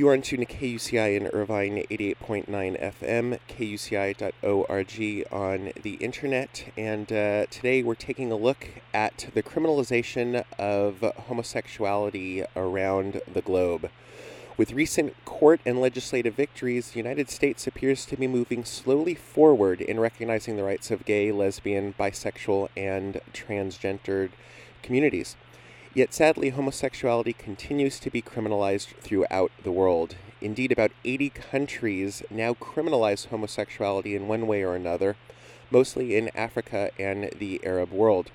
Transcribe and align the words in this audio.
You 0.00 0.06
are 0.10 0.12
on 0.12 0.22
tune 0.22 0.38
to 0.38 0.46
KUCI 0.46 1.16
in 1.16 1.26
Irvine 1.26 1.84
88.9 1.90 2.46
FM, 2.46 3.40
kuci.org 3.48 5.26
on 5.32 5.72
the 5.82 5.94
internet, 5.94 6.72
and 6.76 7.12
uh, 7.12 7.46
today 7.46 7.82
we're 7.82 7.96
taking 7.96 8.30
a 8.30 8.36
look 8.36 8.68
at 8.94 9.26
the 9.34 9.42
criminalization 9.42 10.44
of 10.56 11.00
homosexuality 11.26 12.44
around 12.54 13.22
the 13.26 13.42
globe. 13.42 13.90
With 14.56 14.70
recent 14.70 15.16
court 15.24 15.60
and 15.66 15.80
legislative 15.80 16.34
victories, 16.34 16.92
the 16.92 16.98
United 16.98 17.28
States 17.28 17.66
appears 17.66 18.06
to 18.06 18.16
be 18.16 18.28
moving 18.28 18.64
slowly 18.64 19.16
forward 19.16 19.80
in 19.80 19.98
recognizing 19.98 20.56
the 20.56 20.62
rights 20.62 20.92
of 20.92 21.06
gay, 21.06 21.32
lesbian, 21.32 21.92
bisexual, 21.98 22.68
and 22.76 23.20
transgendered 23.34 24.30
communities. 24.80 25.34
Yet 25.98 26.14
sadly, 26.14 26.50
homosexuality 26.50 27.32
continues 27.32 27.98
to 27.98 28.08
be 28.08 28.22
criminalized 28.22 28.94
throughout 29.00 29.50
the 29.64 29.72
world. 29.72 30.14
Indeed, 30.40 30.70
about 30.70 30.92
80 31.04 31.30
countries 31.30 32.22
now 32.30 32.54
criminalize 32.54 33.26
homosexuality 33.26 34.14
in 34.14 34.28
one 34.28 34.46
way 34.46 34.62
or 34.62 34.76
another, 34.76 35.16
mostly 35.72 36.16
in 36.16 36.30
Africa 36.36 36.92
and 37.00 37.28
the 37.36 37.60
Arab 37.64 37.90
world. 37.90 38.30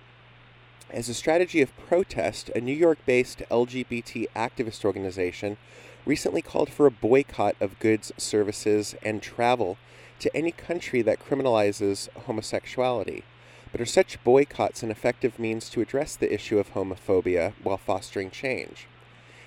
As 0.89 1.07
a 1.07 1.13
strategy 1.13 1.61
of 1.61 1.71
protest, 1.77 2.49
a 2.49 2.59
New 2.59 2.75
York 2.75 2.97
based 3.05 3.41
LGBT 3.49 4.27
activist 4.35 4.83
organization 4.83 5.55
recently 6.05 6.41
called 6.41 6.69
for 6.69 6.85
a 6.85 6.91
boycott 6.91 7.55
of 7.61 7.79
goods, 7.79 8.11
services, 8.17 8.93
and 9.01 9.21
travel 9.21 9.77
to 10.19 10.35
any 10.35 10.51
country 10.51 11.01
that 11.01 11.25
criminalizes 11.25 12.09
homosexuality. 12.25 13.23
But 13.73 13.81
are 13.81 13.85
such 13.85 14.23
boycotts 14.23 14.83
an 14.83 14.91
effective 14.91 15.39
means 15.39 15.67
to 15.71 15.81
address 15.81 16.15
the 16.15 16.31
issue 16.31 16.59
of 16.59 16.73
homophobia 16.73 17.53
while 17.63 17.77
fostering 17.77 18.29
change? 18.29 18.87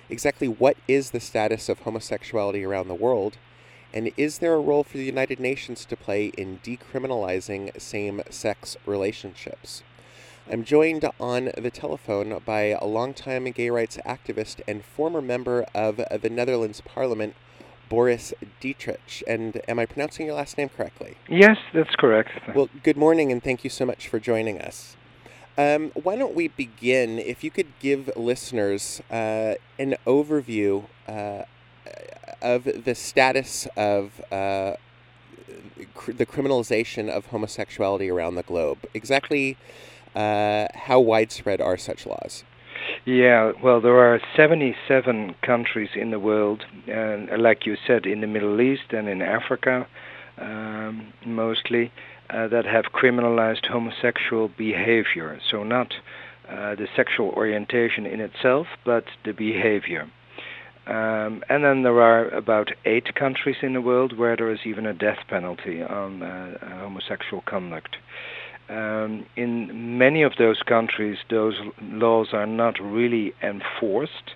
Exactly 0.09 0.49
what 0.49 0.75
is 0.85 1.11
the 1.11 1.21
status 1.21 1.69
of 1.69 1.79
homosexuality 1.79 2.65
around 2.65 2.89
the 2.89 2.93
world? 2.93 3.37
And 3.93 4.11
is 4.17 4.39
there 4.39 4.53
a 4.53 4.59
role 4.59 4.83
for 4.83 4.97
the 4.97 5.05
United 5.05 5.39
Nations 5.39 5.85
to 5.85 5.95
play 5.95 6.25
in 6.37 6.59
decriminalizing 6.61 7.79
same 7.79 8.21
sex 8.29 8.75
relationships? 8.85 9.81
I'm 10.51 10.65
joined 10.65 11.09
on 11.21 11.51
the 11.57 11.71
telephone 11.71 12.41
by 12.45 12.63
a 12.63 12.83
longtime 12.83 13.45
gay 13.51 13.69
rights 13.69 13.97
activist 14.05 14.59
and 14.67 14.83
former 14.83 15.21
member 15.21 15.65
of 15.73 15.97
the 15.97 16.29
Netherlands 16.29 16.81
Parliament, 16.81 17.33
Boris 17.89 18.33
Dittrich. 18.61 19.23
And 19.27 19.61
am 19.67 19.79
I 19.79 19.85
pronouncing 19.85 20.25
your 20.25 20.35
last 20.35 20.57
name 20.57 20.69
correctly? 20.69 21.17
Yes, 21.29 21.57
that's 21.73 21.95
correct. 21.97 22.29
Well, 22.55 22.69
good 22.83 22.97
morning, 22.97 23.31
and 23.31 23.43
thank 23.43 23.63
you 23.63 23.69
so 23.69 23.85
much 23.85 24.07
for 24.07 24.19
joining 24.19 24.61
us. 24.61 24.95
Um, 25.57 25.91
why 25.95 26.15
don't 26.15 26.35
we 26.35 26.49
begin? 26.49 27.17
If 27.17 27.43
you 27.43 27.49
could 27.49 27.67
give 27.79 28.11
listeners 28.15 29.01
uh, 29.09 29.55
an 29.79 29.95
overview 30.05 30.85
uh, 31.07 31.43
of 32.41 32.63
the 32.63 32.93
status 32.93 33.67
of 33.75 34.21
uh, 34.31 34.75
cr- 35.93 36.11
the 36.11 36.25
criminalization 36.25 37.09
of 37.09 37.27
homosexuality 37.27 38.09
around 38.09 38.35
the 38.35 38.43
globe. 38.43 38.79
Exactly 38.93 39.57
uh, 40.15 40.67
how 40.73 40.99
widespread 40.99 41.61
are 41.61 41.77
such 41.77 42.05
laws? 42.05 42.43
Yeah, 43.07 43.53
well, 43.63 43.79
there 43.79 43.97
are 43.99 44.19
77 44.35 45.35
countries 45.41 45.91
in 45.95 46.11
the 46.11 46.19
world, 46.19 46.65
and 46.87 47.29
like 47.41 47.65
you 47.65 47.77
said, 47.87 48.05
in 48.05 48.19
the 48.19 48.27
Middle 48.27 48.59
East 48.59 48.91
and 48.91 49.07
in 49.07 49.21
Africa, 49.21 49.87
um, 50.37 51.13
mostly, 51.25 51.93
uh, 52.29 52.49
that 52.49 52.65
have 52.65 52.91
criminalized 52.93 53.67
homosexual 53.67 54.49
behavior. 54.49 55.39
So, 55.49 55.63
not 55.63 55.93
uh, 56.49 56.75
the 56.75 56.89
sexual 56.97 57.29
orientation 57.29 58.05
in 58.05 58.19
itself, 58.19 58.67
but 58.83 59.05
the 59.23 59.31
behavior. 59.31 60.11
Um, 60.85 61.43
and 61.47 61.63
then 61.63 61.83
there 61.83 62.01
are 62.01 62.27
about 62.27 62.71
eight 62.83 63.15
countries 63.15 63.55
in 63.61 63.71
the 63.71 63.79
world 63.79 64.17
where 64.17 64.35
there 64.35 64.51
is 64.51 64.59
even 64.65 64.85
a 64.85 64.93
death 64.93 65.19
penalty 65.29 65.81
on 65.81 66.21
uh, 66.21 66.57
homosexual 66.81 67.41
conduct. 67.47 67.95
Um, 68.69 69.25
in 69.35 69.97
many 69.97 70.23
of 70.23 70.33
those 70.37 70.61
countries, 70.61 71.17
those 71.29 71.55
laws 71.81 72.27
are 72.33 72.45
not 72.45 72.75
really 72.81 73.33
enforced, 73.41 74.35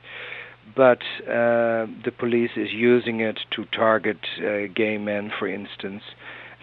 but 0.75 1.01
uh, 1.27 1.85
the 2.05 2.13
police 2.17 2.51
is 2.55 2.69
using 2.71 3.19
it 3.19 3.39
to 3.51 3.65
target 3.65 4.19
uh, 4.39 4.71
gay 4.73 4.97
men, 4.97 5.31
for 5.37 5.47
instance. 5.47 6.03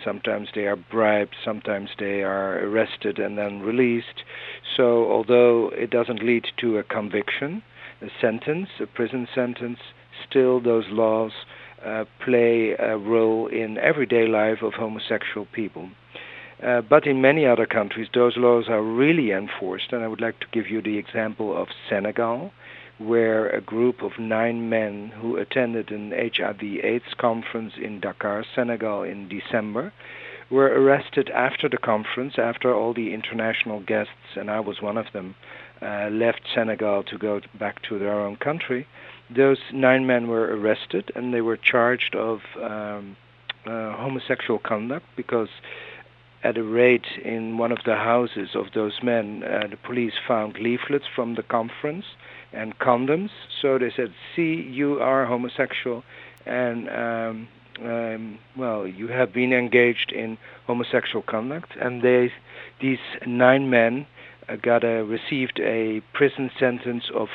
Sometimes 0.03 0.49
they 0.55 0.67
are 0.67 0.77
bribed, 0.77 1.35
sometimes 1.45 1.91
they 1.99 2.23
are 2.23 2.59
arrested 2.65 3.19
and 3.19 3.37
then 3.37 3.61
released. 3.61 4.23
So, 4.77 5.11
although 5.11 5.71
it 5.75 5.91
doesn't 5.91 6.23
lead 6.23 6.47
to 6.61 6.79
a 6.79 6.83
conviction, 6.83 7.63
a 8.01 8.07
sentence, 8.21 8.69
a 8.81 8.87
prison 8.87 9.27
sentence, 9.35 9.79
still 10.29 10.61
those 10.61 10.85
laws 10.89 11.33
uh, 11.85 12.05
play 12.25 12.77
a 12.79 12.97
role 12.97 13.49
in 13.49 13.77
everyday 13.79 14.27
life 14.27 14.63
of 14.63 14.75
homosexual 14.75 15.47
people. 15.53 15.91
Uh, 16.63 16.81
but 16.81 17.07
in 17.07 17.21
many 17.21 17.47
other 17.47 17.67
countries, 17.67 18.09
those 18.13 18.37
laws 18.37 18.69
are 18.69 18.83
really 18.83 19.31
enforced. 19.31 19.93
And 19.93 20.03
I 20.03 20.09
would 20.09 20.21
like 20.21 20.41
to 20.41 20.47
give 20.51 20.69
you 20.69 20.83
the 20.83 20.99
example 20.99 21.57
of 21.57 21.69
Senegal, 21.89 22.53
where 22.99 23.49
a 23.49 23.61
group 23.61 24.03
of 24.03 24.19
nine 24.19 24.69
men 24.69 25.13
who 25.21 25.37
attended 25.37 25.93
an 25.93 26.11
HIV/AIDS 26.11 27.15
conference 27.17 27.75
in 27.81 28.01
Dakar, 28.01 28.45
Senegal, 28.55 29.05
in 29.05 29.29
December, 29.29 29.93
were 30.51 30.67
arrested 30.67 31.31
after 31.31 31.69
the 31.69 31.79
conference, 31.79 32.39
after 32.39 32.75
all 32.75 32.95
the 32.95 33.13
international 33.13 33.81
guests, 33.81 34.35
and 34.35 34.51
I 34.51 34.61
was 34.61 34.81
one 34.81 34.97
of 34.97 35.13
them, 35.13 35.35
uh, 35.81 36.09
left 36.11 36.41
Senegal 36.53 37.05
to 37.05 37.19
go 37.19 37.41
back 37.55 37.83
to 37.83 37.99
their 37.99 38.19
own 38.19 38.37
country. 38.37 38.87
Those 39.31 39.59
nine 39.73 40.07
men 40.07 40.27
were 40.27 40.47
arrested, 40.57 41.13
and 41.15 41.33
they 41.33 41.43
were 41.43 41.57
charged 41.57 42.17
of 42.17 42.41
um, 42.61 43.17
uh, 43.67 43.93
homosexual 43.93 44.59
conduct 44.59 45.07
because 45.17 45.51
at 46.43 46.57
a 46.57 46.63
raid 46.63 47.05
in 47.25 47.59
one 47.59 47.73
of 47.73 47.79
the 47.85 47.97
houses 47.97 48.51
of 48.55 48.67
those 48.75 49.03
men, 49.03 49.43
uh, 49.43 49.67
the 49.69 49.77
police 49.77 50.13
found 50.27 50.57
leaflets 50.59 51.07
from 51.15 51.35
the 51.35 51.43
conference 51.43 52.05
and 52.53 52.79
condoms. 52.79 53.31
So 53.61 53.79
they 53.79 53.91
said, 53.91 54.13
"See, 54.35 54.55
you 54.55 55.01
are 55.01 55.27
homosexual, 55.27 56.05
and 56.47 56.89
um, 56.89 57.49
um, 57.83 58.39
well, 58.57 58.87
you 58.87 59.09
have 59.09 59.33
been 59.33 59.53
engaged 59.53 60.13
in 60.13 60.39
homosexual 60.67 61.23
conduct." 61.23 61.77
And 61.81 62.03
they, 62.03 62.33
these 62.81 62.99
nine 63.27 63.69
men, 63.69 64.07
uh, 64.49 64.57
got 64.57 64.85
a 64.85 65.03
received 65.03 65.61
a 65.61 66.01
prison 66.13 66.51
sentence 66.59 67.11
of 67.15 67.29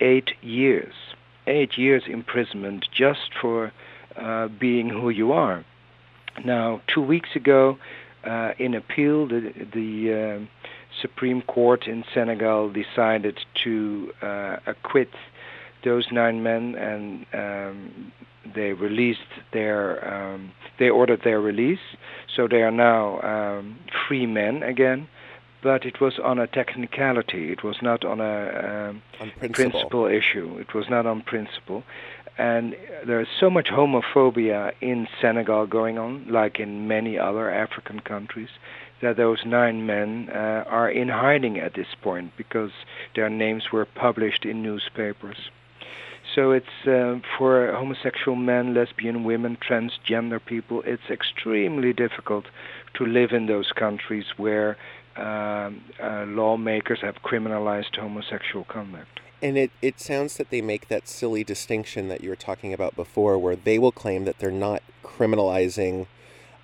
eight 0.00 0.30
years, 0.42 0.94
eight 1.46 1.78
years 1.78 2.04
imprisonment 2.06 2.86
just 2.90 3.30
for 3.40 3.72
uh, 4.16 4.48
being 4.48 4.88
who 4.88 5.10
you 5.10 5.32
are. 5.32 5.64
Now, 6.44 6.82
two 6.86 7.00
weeks 7.00 7.30
ago, 7.34 7.78
uh, 8.26 8.50
in 8.58 8.74
appeal, 8.74 9.28
the, 9.28 9.52
the 9.72 10.40
uh, 10.42 10.46
Supreme 11.00 11.42
Court 11.42 11.86
in 11.86 12.04
Senegal 12.14 12.72
decided 12.72 13.38
to 13.64 14.10
uh, 14.22 14.56
acquit 14.66 15.10
those 15.84 16.06
nine 16.10 16.42
men, 16.42 16.74
and 16.74 17.26
um, 17.32 18.12
they 18.54 18.72
released 18.72 19.20
their. 19.52 20.06
Um, 20.12 20.52
they 20.78 20.90
ordered 20.90 21.20
their 21.24 21.40
release, 21.40 21.78
so 22.34 22.46
they 22.48 22.62
are 22.62 22.70
now 22.70 23.20
um, 23.22 23.78
free 24.06 24.26
men 24.26 24.62
again. 24.62 25.08
But 25.66 25.84
it 25.84 26.00
was 26.00 26.14
on 26.30 26.38
a 26.38 26.46
technicality. 26.46 27.50
It 27.50 27.62
was 27.64 27.78
not 27.82 28.04
on 28.04 28.20
a 28.20 28.34
um, 28.90 29.02
on 29.20 29.30
principle. 29.38 29.54
principle 29.54 30.06
issue. 30.20 30.58
It 30.64 30.74
was 30.74 30.86
not 30.88 31.04
on 31.06 31.22
principle 31.22 31.82
and 32.38 32.76
there's 33.06 33.28
so 33.40 33.48
much 33.48 33.68
homophobia 33.68 34.72
in 34.80 35.08
Senegal 35.20 35.66
going 35.66 35.98
on, 35.98 36.26
like 36.28 36.60
in 36.60 36.86
many 36.86 37.18
other 37.18 37.50
African 37.50 38.00
countries, 38.00 38.50
that 39.00 39.16
those 39.16 39.38
nine 39.46 39.86
men 39.86 40.28
uh, 40.30 40.64
are 40.66 40.90
in 40.90 41.08
hiding 41.08 41.58
at 41.58 41.74
this 41.74 41.94
point 42.02 42.32
because 42.36 42.70
their 43.14 43.30
names 43.30 43.72
were 43.72 43.86
published 43.86 44.44
in 44.44 44.62
newspapers. 44.62 45.50
So 46.34 46.50
it's 46.50 46.86
uh, 46.86 47.20
for 47.38 47.72
homosexual 47.72 48.36
men, 48.36 48.74
lesbian 48.74 49.24
women, 49.24 49.56
transgender 49.56 50.44
people, 50.44 50.82
it's 50.84 51.08
extremely 51.10 51.92
difficult 51.94 52.46
to 52.94 53.06
live 53.06 53.30
in 53.32 53.46
those 53.46 53.72
countries 53.72 54.26
where 54.36 54.76
um, 55.16 55.82
uh, 56.02 56.24
lawmakers 56.26 57.00
have 57.00 57.16
criminalized 57.22 57.96
homosexual 57.96 58.64
conduct. 58.64 59.20
And 59.42 59.58
it, 59.58 59.70
it 59.82 60.00
sounds 60.00 60.36
that 60.38 60.50
they 60.50 60.60
make 60.60 60.88
that 60.88 61.08
silly 61.08 61.44
distinction 61.44 62.08
that 62.08 62.22
you 62.22 62.30
were 62.30 62.36
talking 62.36 62.72
about 62.72 62.96
before, 62.96 63.38
where 63.38 63.56
they 63.56 63.78
will 63.78 63.92
claim 63.92 64.24
that 64.24 64.38
they're 64.38 64.50
not 64.50 64.82
criminalizing 65.04 66.06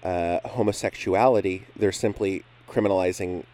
uh, 0.03 0.41
homosexuality, 0.45 1.67
they're 1.77 1.93
simply 1.93 2.45
criminalizing 2.69 3.45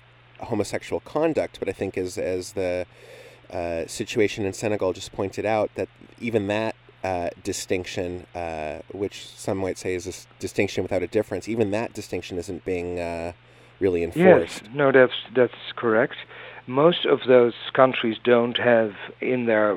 homosexual 0.41 1.01
conduct. 1.01 1.59
But 1.59 1.69
I 1.69 1.73
think, 1.73 1.99
as, 1.99 2.17
as 2.17 2.53
the 2.53 2.87
uh, 3.53 3.87
situation 3.87 4.44
in 4.44 4.53
Senegal 4.53 4.93
just 4.93 5.12
pointed 5.12 5.44
out, 5.44 5.75
that 5.75 5.89
even 6.21 6.47
that 6.47 6.75
uh, 7.05 7.31
distinction, 7.43 8.27
uh, 8.35 8.79
which 8.93 9.27
some 9.27 9.59
might 9.59 9.79
say 9.79 9.94
is 9.94 10.06
a 10.06 10.41
distinction 10.41 10.83
without 10.83 11.03
a 11.03 11.06
difference, 11.06 11.49
even 11.49 11.71
that 11.73 11.93
distinction 11.93 12.39
isn't 12.39 12.65
being 12.65 12.99
uh, 12.99 13.33
really 13.81 14.03
enforced. 14.03 14.63
Yes, 14.63 14.71
no, 14.75 14.93
that's 14.93 15.15
that's 15.35 15.73
correct 15.77 16.17
most 16.69 17.07
of 17.07 17.21
those 17.27 17.55
countries 17.73 18.19
don't 18.23 18.59
have 18.59 18.93
in 19.21 19.47
their 19.47 19.73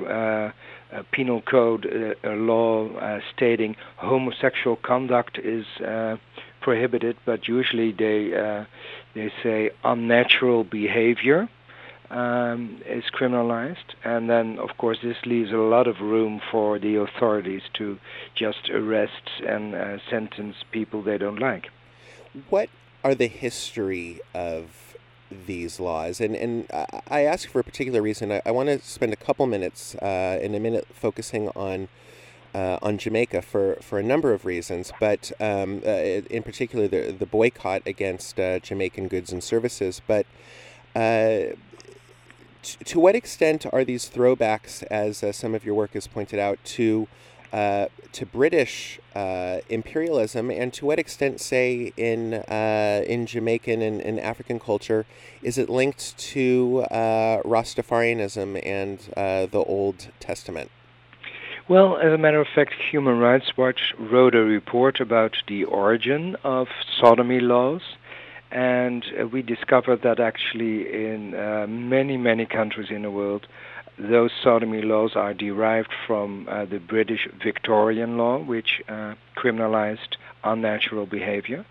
uh, 0.48 0.52
a 0.92 1.04
penal 1.06 1.42
code, 1.42 1.86
a 2.24 2.30
law 2.32 3.20
stating 3.34 3.78
homosexual 3.96 4.76
conduct 4.76 5.40
is 5.40 5.66
prohibited, 6.60 7.18
but 7.26 7.48
usually 7.48 7.92
they 7.92 8.66
they 9.16 9.32
say 9.42 9.72
unnatural 9.84 10.64
behavior 10.66 11.50
um, 12.10 12.82
is 12.86 13.06
criminalized, 13.06 13.96
and 14.04 14.30
then 14.30 14.60
of 14.60 14.78
course 14.78 15.00
this 15.02 15.18
leaves 15.26 15.52
a 15.54 15.58
lot 15.58 15.88
of 15.88 16.02
room 16.02 16.42
for 16.52 16.78
the 16.78 16.98
authorities 16.98 17.62
to 17.74 17.98
just 18.36 18.70
arrest 18.70 19.30
and 19.48 19.74
uh, 19.74 19.98
sentence 20.10 20.58
people 20.72 21.02
they 21.02 21.18
don't 21.18 21.40
like. 21.40 21.70
What 22.50 22.70
are 23.04 23.16
the 23.16 23.28
history 23.28 24.20
of 24.34 24.96
these 25.48 25.80
laws? 25.80 26.20
And 26.22 26.36
and 26.36 26.68
I 27.08 27.22
ask 27.22 27.50
for 27.50 27.60
a 27.60 27.64
particular 27.64 28.02
reason. 28.02 28.32
I, 28.32 28.42
I 28.46 28.52
want 28.52 28.70
to 28.70 28.80
spend 28.80 29.14
a 29.14 29.16
couple 29.18 29.46
minutes 29.48 29.96
uh, 29.96 30.40
in 30.42 30.56
a 30.56 30.60
minute 30.60 30.88
focusing 30.94 31.50
on. 31.50 31.88
Uh, 32.54 32.78
on 32.82 32.98
Jamaica 32.98 33.42
for, 33.42 33.78
for 33.82 33.98
a 33.98 34.04
number 34.04 34.34
of 34.34 34.44
reasons, 34.44 34.92
but 35.00 35.32
um, 35.40 35.82
uh, 35.86 35.90
in 35.90 36.44
particular 36.44 36.86
the, 36.86 37.16
the 37.18 37.26
boycott 37.26 37.82
against 37.86 38.38
uh, 38.38 38.60
Jamaican 38.60 39.08
goods 39.08 39.32
and 39.32 39.42
services. 39.42 40.02
But 40.06 40.26
uh, 40.94 41.56
to 42.62 43.00
what 43.00 43.16
extent 43.16 43.66
are 43.72 43.86
these 43.86 44.10
throwbacks, 44.10 44.84
as 44.92 45.24
uh, 45.24 45.32
some 45.32 45.56
of 45.56 45.64
your 45.64 45.76
work 45.76 45.94
has 45.94 46.08
pointed 46.08 46.40
out, 46.40 46.60
to 46.66 47.08
uh, 47.54 47.88
to 48.14 48.26
British 48.26 49.00
uh, 49.16 49.60
imperialism, 49.70 50.50
and 50.50 50.74
to 50.74 50.86
what 50.86 51.00
extent, 51.00 51.42
say 51.42 51.92
in 51.98 52.34
uh, 52.34 53.04
in 53.06 53.26
Jamaican 53.26 53.82
and, 53.82 54.02
and, 54.02 54.20
African 54.20 54.60
culture, 54.60 55.06
is 55.42 55.58
it 55.58 55.70
linked 55.70 56.18
to 56.18 56.86
uh, 56.92 57.42
Rastafarianism 57.44 58.66
and 58.66 59.00
uh, 59.18 59.46
the 59.48 59.64
Old 59.66 60.10
Testament? 60.20 60.72
Well, 61.68 61.98
as 61.98 62.12
a 62.14 62.18
matter 62.18 62.42
of 62.42 62.48
fact, 62.54 62.74
Human 62.90 63.20
Rights 63.20 63.58
Watch 63.58 63.94
wrote 63.98 64.36
a 64.36 64.44
report 64.44 65.00
about 65.00 65.36
the 65.48 65.64
origin 65.66 66.36
of 66.44 66.68
sodomy 67.00 67.40
laws 67.40 67.82
and 68.52 69.06
uh, 69.18 69.28
we 69.28 69.42
discovered 69.42 70.02
that 70.02 70.20
actually 70.20 70.82
in 70.94 71.32
many, 71.90 72.18
many 72.18 72.46
countries 72.46 72.90
in 72.90 73.04
the 73.04 73.12
world, 73.12 73.48
those 74.02 74.32
sodomy 74.44 74.82
laws 74.82 75.16
are 75.16 75.34
derived 75.34 75.94
from 76.08 76.48
uh, 76.50 76.66
the 76.66 76.80
British 76.80 77.28
Victorian 77.44 78.18
law, 78.18 78.40
which 78.40 78.82
uh, 78.90 79.14
criminalized 79.38 80.18
unnatural 80.44 81.06
behavior. 81.06 81.66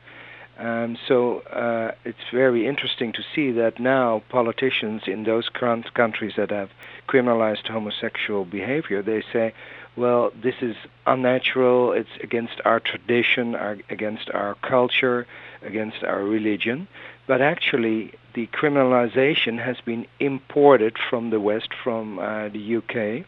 Um, 0.58 0.98
so 1.08 1.40
uh, 1.40 1.92
it's 2.04 2.18
very 2.32 2.66
interesting 2.66 3.12
to 3.14 3.22
see 3.34 3.50
that 3.52 3.80
now 3.80 4.22
politicians 4.28 5.02
in 5.06 5.24
those 5.24 5.48
countries 5.48 6.34
that 6.36 6.50
have 6.50 6.70
criminalized 7.08 7.66
homosexual 7.66 8.44
behavior, 8.44 9.02
they 9.02 9.24
say, 9.32 9.54
well, 9.96 10.30
this 10.40 10.56
is 10.60 10.76
unnatural, 11.06 11.92
it's 11.92 12.10
against 12.22 12.60
our 12.64 12.78
tradition, 12.78 13.54
our, 13.54 13.78
against 13.88 14.30
our 14.30 14.54
culture, 14.62 15.26
against 15.62 16.04
our 16.04 16.22
religion. 16.22 16.86
But 17.26 17.40
actually, 17.40 18.12
the 18.34 18.46
criminalization 18.48 19.62
has 19.64 19.80
been 19.80 20.06
imported 20.18 20.96
from 21.08 21.30
the 21.30 21.40
West, 21.40 21.70
from 21.82 22.18
uh, 22.18 22.48
the 22.48 22.76
UK. 22.76 23.26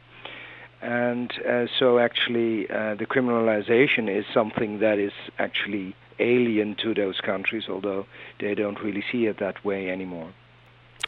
And 0.80 1.32
uh, 1.48 1.66
so, 1.78 1.98
actually, 1.98 2.68
uh, 2.68 2.96
the 2.96 3.06
criminalization 3.06 4.08
is 4.08 4.24
something 4.32 4.80
that 4.80 4.98
is 4.98 5.12
actually 5.38 5.94
alien 6.18 6.74
to 6.82 6.94
those 6.94 7.20
countries, 7.20 7.64
although 7.68 8.06
they 8.40 8.54
don't 8.54 8.80
really 8.80 9.04
see 9.10 9.26
it 9.26 9.38
that 9.38 9.64
way 9.64 9.90
anymore. 9.90 10.32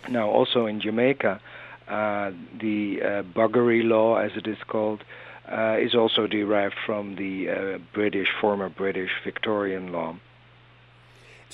Now, 0.09 0.29
also 0.29 0.67
in 0.67 0.81
Jamaica, 0.81 1.41
uh, 1.89 2.31
the 2.59 3.01
uh, 3.03 3.23
buggery 3.23 3.83
law, 3.85 4.17
as 4.17 4.33
it 4.37 4.47
is 4.47 4.59
called, 4.67 5.05
uh, 5.51 5.77
is 5.79 5.95
also 5.95 6.27
derived 6.27 6.77
from 6.87 7.17
the 7.17 7.79
British, 7.93 8.29
former 8.41 8.69
British 8.69 9.11
Victorian 9.25 9.93
law. 9.93 10.17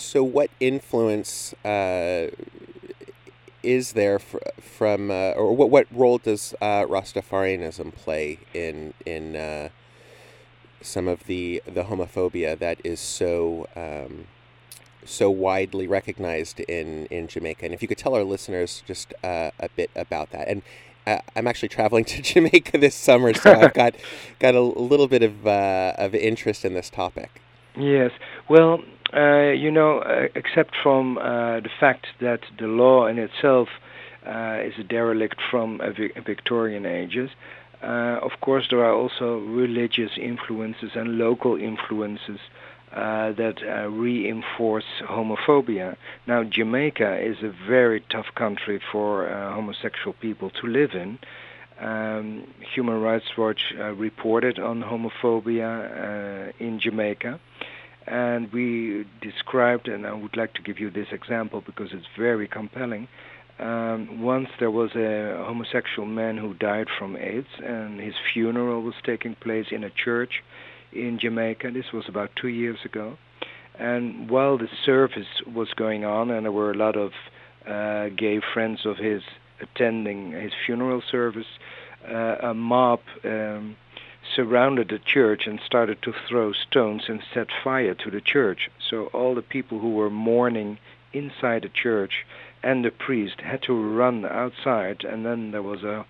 So, 0.00 0.24
what 0.24 0.50
influence 0.60 1.52
uh, 1.64 2.28
is 3.62 3.92
there 3.92 4.18
fr- 4.18 4.38
from, 4.60 5.10
uh, 5.10 5.32
or 5.32 5.54
what 5.54 5.70
what 5.70 5.86
role 5.90 6.18
does 6.18 6.54
uh, 6.60 6.84
Rastafarianism 6.86 7.94
play 7.94 8.38
in 8.54 8.94
in 9.04 9.36
uh, 9.36 9.68
some 10.80 11.08
of 11.08 11.24
the 11.24 11.62
the 11.66 11.84
homophobia 11.84 12.58
that 12.58 12.80
is 12.84 13.00
so 13.00 13.66
um, 13.76 14.26
so 15.04 15.30
widely 15.30 15.86
recognized 15.86 16.60
in 16.60 17.06
in 17.06 17.28
Jamaica? 17.28 17.66
And 17.66 17.74
if 17.74 17.82
you 17.82 17.88
could 17.88 17.98
tell 17.98 18.14
our 18.14 18.24
listeners 18.24 18.82
just 18.86 19.14
a 19.22 19.52
bit 19.76 19.90
about 19.94 20.30
that, 20.32 20.48
and 20.48 20.62
I'm 21.36 21.46
actually 21.46 21.68
traveling 21.68 22.04
to 22.12 22.22
Jamaica 22.22 22.78
this 22.78 22.94
summer, 22.94 23.34
so 23.34 23.54
I've 23.54 23.74
got 23.74 23.94
got 24.38 24.54
a 24.54 24.60
little 24.60 25.08
bit 25.08 25.22
of 25.22 25.46
uh, 25.46 25.94
of 25.98 26.14
interest 26.14 26.64
in 26.64 26.74
this 26.74 26.90
topic. 26.90 27.42
Yes, 27.76 28.10
well, 28.48 28.80
uh, 29.14 29.50
you 29.50 29.70
know, 29.70 29.98
uh, 29.98 30.28
except 30.34 30.74
from 30.82 31.18
uh, 31.18 31.60
the 31.60 31.70
fact 31.80 32.06
that 32.20 32.40
the 32.58 32.66
law 32.66 33.06
in 33.06 33.18
itself 33.18 33.68
uh, 34.26 34.58
is 34.62 34.74
a 34.78 34.84
derelict 34.84 35.40
from 35.50 35.80
Victorian 36.26 36.86
ages. 36.86 37.30
Of 37.82 38.32
course, 38.40 38.66
there 38.70 38.84
are 38.84 38.92
also 38.92 39.38
religious 39.38 40.10
influences 40.20 40.90
and 40.94 41.16
local 41.18 41.56
influences 41.56 42.38
uh, 42.92 43.30
that 43.34 43.62
uh, 43.62 43.88
reinforce 43.88 44.84
homophobia. 45.08 45.96
Now, 46.26 46.42
Jamaica 46.42 47.20
is 47.24 47.36
a 47.40 47.54
very 47.68 48.00
tough 48.10 48.26
country 48.34 48.80
for 48.90 49.28
uh, 49.28 49.54
homosexual 49.54 50.12
people 50.20 50.50
to 50.60 50.66
live 50.66 50.90
in. 50.94 51.20
Um, 51.78 52.48
Human 52.74 53.00
Rights 53.00 53.26
Watch 53.38 53.72
reported 53.94 54.58
on 54.58 54.82
homophobia 54.82 56.52
in 56.58 56.80
Jamaica, 56.80 57.38
and 58.06 58.52
we 58.52 59.06
described, 59.20 59.88
and 59.88 60.06
I 60.06 60.12
would 60.12 60.36
like 60.36 60.54
to 60.54 60.62
give 60.62 60.78
you 60.78 60.90
this 60.90 61.08
example 61.12 61.62
because 61.64 61.88
it's 61.92 62.06
very 62.18 62.48
compelling. 62.48 63.08
Um, 63.58 64.22
once 64.22 64.48
there 64.58 64.70
was 64.70 64.90
a 64.96 65.44
homosexual 65.44 66.08
man 66.08 66.38
who 66.38 66.54
died 66.54 66.86
from 66.98 67.16
AIDS, 67.16 67.48
and 67.62 68.00
his 68.00 68.14
funeral 68.32 68.82
was 68.82 68.94
taking 69.04 69.34
place 69.34 69.66
in 69.70 69.84
a 69.84 69.90
church 69.90 70.42
in 70.92 71.18
Jamaica. 71.20 71.70
This 71.72 71.92
was 71.92 72.04
about 72.08 72.30
two 72.40 72.48
years 72.48 72.78
ago. 72.84 73.18
And 73.78 74.28
while 74.30 74.58
the 74.58 74.68
service 74.84 75.42
was 75.46 75.68
going 75.74 76.04
on, 76.04 76.30
and 76.30 76.44
there 76.44 76.52
were 76.52 76.70
a 76.70 76.76
lot 76.76 76.96
of 76.96 77.12
uh, 77.66 78.08
gay 78.16 78.40
friends 78.52 78.80
of 78.84 78.96
his 78.96 79.22
attending 79.60 80.32
his 80.32 80.52
funeral 80.64 81.02
service, 81.10 81.46
uh, 82.08 82.36
a 82.42 82.54
mob 82.54 83.00
um, 83.24 83.76
surrounded 84.34 84.88
the 84.88 84.98
church 84.98 85.46
and 85.46 85.60
started 85.60 86.02
to 86.02 86.12
throw 86.28 86.52
stones 86.52 87.04
and 87.08 87.22
set 87.32 87.48
fire 87.64 87.94
to 87.94 88.10
the 88.10 88.20
church. 88.20 88.70
So 88.78 89.06
all 89.06 89.34
the 89.34 89.42
people 89.42 89.78
who 89.78 89.90
were 89.90 90.10
mourning 90.10 90.78
inside 91.12 91.62
the 91.62 91.68
church 91.68 92.26
and 92.62 92.84
the 92.84 92.90
priest 92.90 93.40
had 93.40 93.62
to 93.62 93.74
run 93.74 94.24
outside, 94.26 95.04
and 95.04 95.24
then 95.24 95.50
there 95.50 95.62
was 95.62 95.82
a 95.82 96.04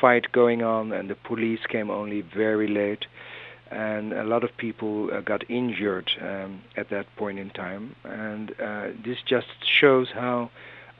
fight 0.00 0.30
going 0.32 0.62
on, 0.62 0.92
and 0.92 1.10
the 1.10 1.16
police 1.16 1.66
came 1.68 1.90
only 1.90 2.20
very 2.20 2.68
late 2.68 3.06
and 3.70 4.12
a 4.12 4.24
lot 4.24 4.44
of 4.44 4.56
people 4.56 5.10
uh, 5.12 5.20
got 5.20 5.48
injured 5.50 6.10
um, 6.20 6.62
at 6.76 6.90
that 6.90 7.06
point 7.16 7.38
in 7.38 7.50
time. 7.50 7.96
And 8.04 8.52
uh, 8.60 8.88
this 9.04 9.18
just 9.24 9.48
shows 9.64 10.08
how 10.10 10.50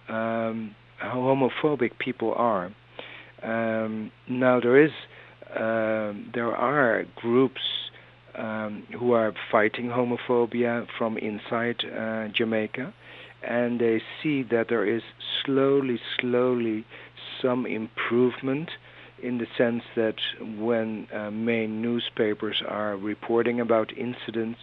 um, 0.09 0.75
how 0.97 1.19
homophobic 1.19 1.99
people 1.99 2.35
are. 2.35 2.73
Um, 3.43 4.11
now 4.29 4.61
there 4.61 4.77
is 4.77 4.93
uh, 5.55 6.13
there 6.35 6.55
are 6.55 7.05
groups 7.17 7.61
um, 8.35 8.85
who 8.99 9.13
are 9.13 9.33
fighting 9.51 9.87
homophobia 9.87 10.87
from 10.99 11.17
inside 11.17 11.77
uh, 11.85 12.29
Jamaica, 12.29 12.93
and 13.43 13.81
they 13.81 14.03
see 14.23 14.43
that 14.43 14.67
there 14.69 14.85
is 14.87 15.03
slowly, 15.45 15.99
slowly 16.21 16.85
some 17.41 17.67
improvement 17.67 18.71
in 19.23 19.39
the 19.39 19.47
sense 19.57 19.83
that 19.95 20.17
when 20.59 21.09
uh, 21.13 21.31
main 21.31 21.81
newspapers 21.81 22.63
are 22.67 22.97
reporting 22.97 23.61
about 23.61 23.97
incidents, 23.97 24.59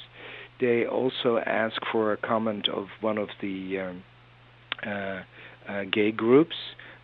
they 0.60 0.86
also 0.86 1.38
ask 1.46 1.82
for 1.92 2.14
a 2.14 2.18
comment 2.18 2.68
of 2.70 2.88
one 3.02 3.18
of 3.18 3.30
the 3.42 3.80
um, 3.80 4.04
uh, 4.86 5.22
uh, 5.68 5.84
gay 5.92 6.12
groups 6.12 6.56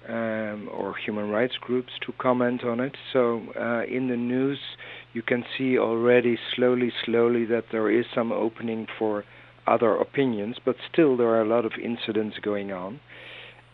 um, 0.07 0.69
or 0.71 0.95
human 0.95 1.29
rights 1.29 1.57
groups 1.57 1.93
to 2.01 2.11
comment 2.13 2.63
on 2.63 2.79
it. 2.79 2.95
So 3.11 3.41
uh, 3.59 3.83
in 3.87 4.07
the 4.07 4.17
news, 4.17 4.59
you 5.13 5.21
can 5.21 5.45
see 5.57 5.77
already 5.77 6.37
slowly, 6.55 6.91
slowly 7.03 7.45
that 7.45 7.65
there 7.71 7.89
is 7.89 8.05
some 8.13 8.31
opening 8.31 8.87
for 8.97 9.25
other 9.67 9.95
opinions, 9.95 10.57
but 10.63 10.77
still 10.91 11.15
there 11.17 11.29
are 11.29 11.41
a 11.41 11.45
lot 11.45 11.65
of 11.65 11.73
incidents 11.73 12.37
going 12.39 12.71
on. 12.71 12.99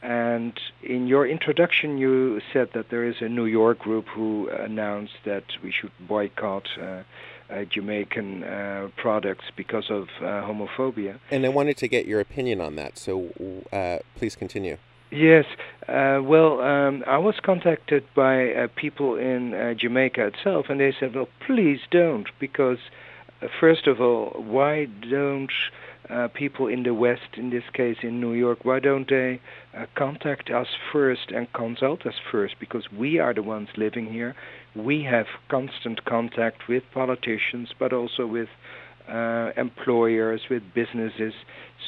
And 0.02 0.60
in 0.84 1.08
your 1.08 1.26
introduction, 1.28 1.98
you 1.98 2.40
said 2.54 2.70
that 2.74 2.90
there 2.90 3.04
is 3.04 3.16
a 3.22 3.30
New 3.30 3.46
York 3.46 3.80
group 3.80 4.08
who 4.08 4.50
announced 4.50 5.16
that 5.24 5.46
we 5.64 5.72
should 5.72 5.92
boycott 6.00 6.68
uh, 6.80 7.02
uh, 7.50 7.66
Jamaican 7.66 8.44
uh, 8.44 8.90
products 8.98 9.46
because 9.56 9.90
of 9.90 10.10
uh, 10.20 10.44
homophobia. 10.44 11.18
And 11.32 11.46
I 11.46 11.50
wanted 11.50 11.78
to 11.78 11.88
get 11.88 12.06
your 12.06 12.20
opinion 12.20 12.62
on 12.62 12.76
that, 12.76 12.98
so 12.98 13.64
uh, 13.72 14.00
please 14.16 14.36
continue. 14.36 14.78
Yes. 15.16 15.46
Uh, 15.88 16.20
well, 16.22 16.60
um, 16.62 17.04
I 17.08 17.18
was 17.18 17.36
contacted 17.44 18.04
by 18.16 18.52
uh, 18.52 18.68
people 18.76 19.16
in 19.16 19.54
uh, 19.54 19.74
Jamaica 19.74 20.28
itself, 20.28 20.66
and 20.68 20.80
they 20.80 20.94
said, 21.00 21.16
"Well, 21.16 21.30
please 21.46 21.80
don't, 21.90 22.28
because 22.40 22.80
uh, 23.42 23.48
first 23.60 23.88
of 23.88 24.02
all, 24.02 24.32
why 24.38 24.86
don't 24.86 25.52
uh, 26.10 26.28
people 26.34 26.68
in 26.68 26.84
the 26.84 26.94
West, 26.94 27.38
in 27.38 27.50
this 27.50 27.64
case 27.74 27.98
in 28.04 28.20
New 28.20 28.34
York, 28.34 28.66
why 28.66 28.80
don't 28.80 29.08
they 29.10 29.40
uh, 29.78 29.86
contact 29.96 30.50
us 30.50 30.68
first 30.92 31.32
and 31.34 31.48
consult 31.54 32.06
us 32.06 32.16
first? 32.32 32.56
Because 32.60 32.88
we 32.92 33.18
are 33.20 33.34
the 33.34 33.44
ones 33.44 33.70
living 33.78 34.12
here. 34.12 34.36
We 34.76 35.04
have 35.04 35.28
constant 35.50 36.04
contact 36.04 36.68
with 36.68 36.84
politicians, 36.94 37.70
but 37.80 37.94
also 37.94 38.26
with 38.26 38.50
uh, 39.08 39.52
employers, 39.56 40.42
with 40.50 40.64
businesses. 40.74 41.34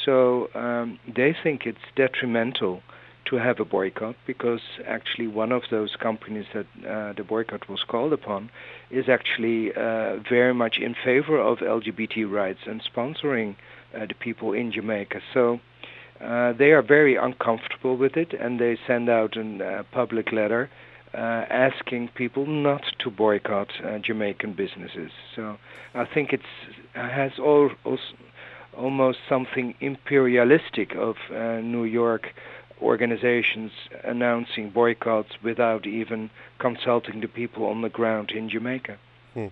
So 0.06 0.48
um, 0.56 1.00
they 1.14 1.36
think 1.44 1.66
it's 1.66 1.78
detrimental 1.96 2.82
to 3.30 3.36
have 3.38 3.60
a 3.60 3.66
boycott 3.66 4.16
because 4.26 4.62
actually 4.86 5.28
one 5.28 5.52
of 5.52 5.64
those 5.70 5.96
companies 6.00 6.46
that 6.54 6.66
uh, 6.88 7.14
the 7.14 7.24
boycott 7.24 7.68
was 7.70 7.84
called 7.88 8.14
upon 8.14 8.50
is 8.90 9.06
actually 9.10 9.72
uh, 9.74 10.18
very 10.30 10.54
much 10.54 10.78
in 10.78 10.96
favor 11.04 11.40
of 11.40 11.58
LGBT 11.60 12.30
rights 12.30 12.62
and 12.66 12.82
sponsoring 12.82 13.56
uh, 13.96 14.06
the 14.06 14.14
people 14.14 14.54
in 14.54 14.72
Jamaica. 14.72 15.20
So 15.34 15.60
uh, 16.22 16.54
they 16.54 16.72
are 16.72 16.82
very 16.82 17.16
uncomfortable 17.16 17.98
with 17.98 18.16
it 18.16 18.34
and 18.34 18.60
they 18.60 18.78
send 18.88 19.10
out 19.10 19.36
a 19.36 19.64
uh, 19.64 19.84
public 19.92 20.32
letter 20.32 20.70
uh, 21.14 21.18
asking 21.18 22.10
people 22.16 22.46
not 22.46 22.82
to 23.00 23.10
boycott 23.10 23.70
Jamaican 24.04 24.54
businesses. 24.54 25.12
So 25.36 25.58
I 25.94 26.06
think 26.06 26.34
it 26.34 26.42
has 26.94 27.32
all, 27.40 27.72
almost 28.78 29.20
something 29.28 29.74
imperialistic 29.80 30.96
of 30.96 31.16
New 31.32 31.86
York 31.86 32.28
organizations 32.82 33.72
announcing 34.04 34.70
boycotts 34.70 35.42
without 35.42 35.86
even 35.86 36.30
consulting 36.60 37.22
the 37.22 37.28
people 37.28 37.66
on 37.66 37.82
the 37.82 37.90
ground 37.90 38.32
in 38.32 38.50
Jamaica. 38.50 38.98
Hmm. 39.34 39.48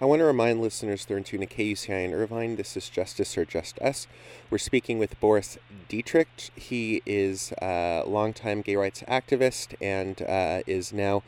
I 0.00 0.06
want 0.06 0.20
to 0.20 0.24
remind 0.24 0.60
listeners 0.60 1.04
they're 1.04 1.16
in 1.16 1.24
tune 1.24 1.40
to 1.40 1.46
KUCI 1.46 2.04
in 2.04 2.12
Irvine. 2.12 2.56
This 2.56 2.76
is 2.76 2.88
Justice 2.88 3.38
or 3.38 3.44
Just 3.44 3.78
Us. 3.78 4.08
We're 4.50 4.58
speaking 4.58 4.98
with 4.98 5.18
Boris 5.20 5.56
Dittrich. 5.88 6.50
He 6.56 7.00
is 7.06 7.52
a 7.62 8.02
longtime 8.04 8.62
gay 8.62 8.74
rights 8.74 9.02
activist 9.08 9.74
and 9.80 10.20
uh, 10.22 10.62
is 10.66 10.92
now 10.92 11.22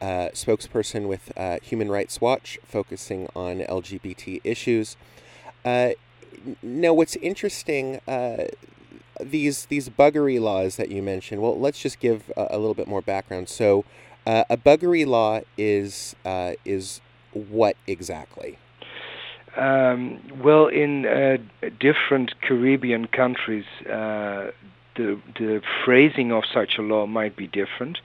uh, 0.00 0.30
spokesperson 0.34 1.08
with 1.08 1.32
uh, 1.36 1.58
Human 1.62 1.90
Rights 1.90 2.20
Watch, 2.20 2.58
focusing 2.64 3.28
on 3.34 3.58
LGBT 3.58 4.40
issues. 4.44 4.96
Uh, 5.64 5.90
now, 6.62 6.94
what's 6.94 7.16
interesting 7.16 8.00
uh, 8.06 8.44
these 9.20 9.66
these 9.66 9.88
buggery 9.88 10.40
laws 10.40 10.76
that 10.76 10.90
you 10.90 11.02
mentioned. 11.02 11.42
Well, 11.42 11.58
let's 11.58 11.80
just 11.80 12.00
give 12.00 12.30
a, 12.36 12.48
a 12.50 12.58
little 12.58 12.74
bit 12.74 12.88
more 12.88 13.02
background. 13.02 13.48
So, 13.48 13.84
uh, 14.26 14.44
a 14.48 14.56
buggery 14.56 15.06
law 15.06 15.40
is 15.56 16.16
uh, 16.24 16.52
is 16.64 17.00
what 17.32 17.76
exactly? 17.86 18.58
Um, 19.56 20.20
well, 20.42 20.66
in 20.66 21.04
uh, 21.04 21.36
different 21.78 22.40
Caribbean 22.40 23.06
countries, 23.06 23.66
uh, 23.86 24.50
the 24.96 25.20
the 25.38 25.62
phrasing 25.84 26.32
of 26.32 26.44
such 26.52 26.78
a 26.78 26.82
law 26.82 27.06
might 27.06 27.36
be 27.36 27.46
different, 27.46 27.98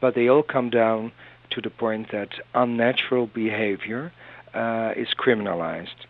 but 0.00 0.14
they 0.14 0.28
all 0.28 0.42
come 0.42 0.70
down 0.70 1.12
to 1.50 1.60
the 1.60 1.70
point 1.70 2.10
that 2.10 2.30
unnatural 2.54 3.26
behavior 3.26 4.12
uh, 4.54 4.92
is 4.96 5.08
criminalized, 5.18 6.06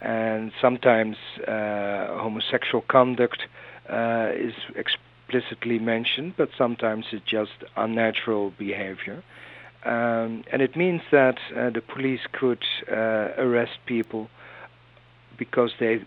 and 0.00 0.52
sometimes 0.60 1.16
uh, 1.46 2.18
homosexual 2.18 2.82
conduct 2.88 3.42
uh, 3.88 4.30
is 4.34 4.54
explicitly 4.74 5.78
mentioned, 5.78 6.34
but 6.36 6.50
sometimes 6.56 7.06
it's 7.12 7.24
just 7.26 7.64
unnatural 7.76 8.50
behavior. 8.50 9.22
Um, 9.84 10.44
and 10.50 10.62
it 10.62 10.76
means 10.76 11.02
that 11.12 11.38
uh, 11.56 11.70
the 11.70 11.80
police 11.80 12.20
could 12.32 12.62
uh, 12.90 13.30
arrest 13.38 13.78
people 13.86 14.28
because 15.38 15.70
they 15.78 16.04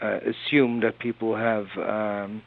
uh, 0.00 0.20
assume 0.24 0.80
that 0.80 0.98
people 0.98 1.36
have 1.36 1.66
um, 1.76 2.42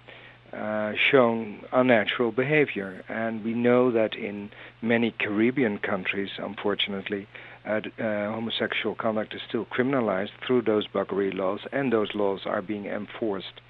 uh, 0.54 0.94
shown 1.12 1.64
unnatural 1.72 2.32
behavior. 2.32 3.04
And 3.08 3.44
we 3.44 3.54
know 3.54 3.92
that 3.92 4.16
in 4.16 4.50
many 4.82 5.12
Caribbean 5.12 5.78
countries, 5.78 6.32
unfortunately, 6.38 7.28
uh, 7.65 7.82
homosexual 7.98 8.96
conduct 8.96 9.34
is 9.34 9.41
still 9.48 9.65
criminalized 9.65 10.32
through 10.46 10.63
those 10.63 10.88
buggery 10.88 11.34
laws, 11.34 11.62
and 11.72 11.91
those 11.91 12.13
laws 12.15 12.41
are 12.46 12.62
being 12.62 12.86
enforced. 12.86 13.62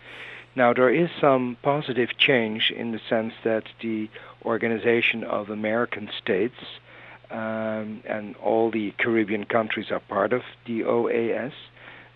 Now, 0.56 0.74
there 0.74 0.94
is 0.94 1.10
some 1.20 1.58
positive 1.64 2.10
change 2.18 2.72
in 2.76 2.92
the 2.92 3.00
sense 3.10 3.34
that 3.44 3.64
the 3.82 4.10
Organization 4.44 5.24
of 5.24 5.50
American 5.50 6.10
States 6.22 6.56
um, 7.30 8.02
and 8.06 8.36
all 8.38 8.70
the 8.70 8.92
Caribbean 8.98 9.46
countries 9.46 9.92
are 9.92 10.02
part 10.02 10.34
of 10.34 10.42
the 10.66 10.82
OAS 10.82 11.54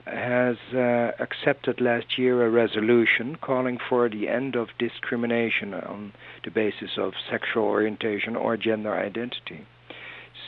has 0.06 0.58
uh, 0.74 1.12
accepted 1.20 1.82
last 1.82 2.18
year 2.18 2.46
a 2.46 2.50
resolution 2.50 3.38
calling 3.42 3.80
for 3.90 4.08
the 4.08 4.28
end 4.28 4.56
of 4.56 4.68
discrimination 4.78 5.74
on 5.74 6.14
the 6.44 6.52
basis 6.52 6.92
of 6.98 7.14
sexual 7.30 7.64
orientation 7.64 8.36
or 8.36 8.56
gender 8.56 8.94
identity. 8.94 9.66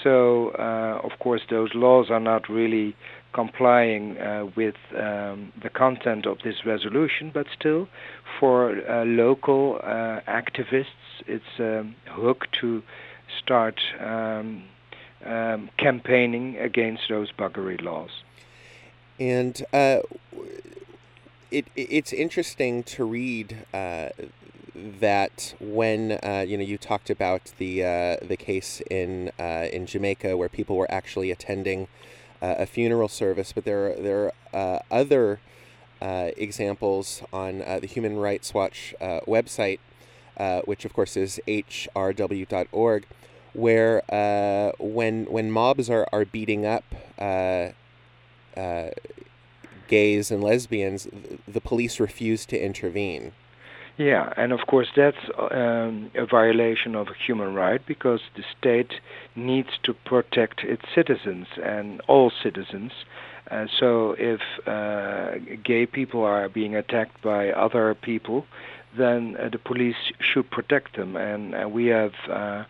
So, 0.03 0.49
uh, 0.51 0.99
of 1.03 1.19
course, 1.19 1.41
those 1.49 1.73
laws 1.73 2.09
are 2.09 2.19
not 2.19 2.49
really 2.49 2.95
complying 3.33 4.17
uh, 4.17 4.47
with 4.55 4.75
um, 4.95 5.51
the 5.61 5.69
content 5.69 6.25
of 6.25 6.39
this 6.43 6.65
resolution, 6.65 7.31
but 7.33 7.47
still, 7.57 7.87
for 8.39 8.71
uh, 8.89 9.05
local 9.05 9.79
uh, 9.83 10.21
activists, 10.27 10.85
it's 11.27 11.59
a 11.59 11.85
hook 12.09 12.47
to 12.61 12.83
start 13.39 13.79
um, 13.99 14.63
um, 15.25 15.69
campaigning 15.77 16.57
against 16.57 17.03
those 17.09 17.31
buggery 17.31 17.81
laws. 17.81 18.23
And 19.19 19.63
uh, 19.73 19.99
it, 21.51 21.65
it's 21.75 22.13
interesting 22.13 22.83
to 22.83 23.03
read 23.03 23.65
uh, 23.73 24.09
that 24.77 25.55
when 25.59 26.19
uh, 26.23 26.45
you 26.47 26.57
know 26.57 26.63
you 26.63 26.77
talked 26.77 27.09
about 27.09 27.51
the 27.57 27.83
uh, 27.83 28.17
the 28.21 28.37
case 28.37 28.81
in 28.89 29.31
uh, 29.39 29.67
in 29.71 29.85
Jamaica 29.85 30.37
where 30.37 30.49
people 30.49 30.75
were 30.77 30.89
actually 30.91 31.31
attending 31.31 31.87
uh, 32.41 32.55
a 32.59 32.65
funeral 32.65 33.07
service, 33.07 33.51
but 33.53 33.65
there 33.65 33.87
are, 33.87 33.95
there 33.95 34.25
are 34.53 34.77
uh, 34.77 34.79
other 34.91 35.39
uh, 36.01 36.29
examples 36.37 37.23
on 37.33 37.59
the 37.59 37.87
Human 37.87 38.17
Rights 38.17 38.53
Watch 38.53 38.93
website, 39.01 39.79
which 40.65 40.85
of 40.85 40.93
course 40.93 41.17
is 41.17 41.41
hrw.org, 41.47 43.05
where 43.53 44.71
when 44.77 45.25
when 45.25 45.51
mobs 45.51 45.89
are, 45.89 46.07
are 46.13 46.25
beating 46.25 46.65
up 46.65 46.83
gays 49.87 50.31
and 50.31 50.43
lesbians, 50.43 51.07
the 51.47 51.61
police 51.61 51.99
refuse 51.99 52.45
to 52.45 52.59
intervene. 52.59 53.31
Yeah, 53.97 54.31
and 54.37 54.53
of 54.53 54.67
course 54.67 54.89
that's 54.95 55.17
um, 55.51 56.11
a 56.13 56.25
violation 56.27 56.95
of 56.95 57.07
a 57.07 57.15
human 57.15 57.55
right 57.55 57.81
because 57.83 58.21
the 58.35 58.43
state 58.57 58.93
needs 59.35 59.69
to 59.83 59.93
protect 59.93 60.63
its 60.63 60.83
citizens 60.93 61.47
and 61.63 61.99
all 62.07 62.31
citizens. 62.43 62.91
Uh, 63.49 63.65
so 63.79 64.15
if 64.19 64.41
uh, 64.67 65.39
gay 65.63 65.87
people 65.87 66.23
are 66.23 66.47
being 66.47 66.75
attacked 66.75 67.21
by 67.23 67.49
other 67.49 67.95
people, 67.95 68.45
then 68.95 69.35
uh, 69.39 69.49
the 69.49 69.57
police 69.57 70.11
should 70.19 70.49
protect 70.51 70.95
them. 70.95 71.15
And 71.15 71.55
uh, 71.55 71.67
we 71.67 71.87
have 71.87 72.13
uh, 72.29 72.65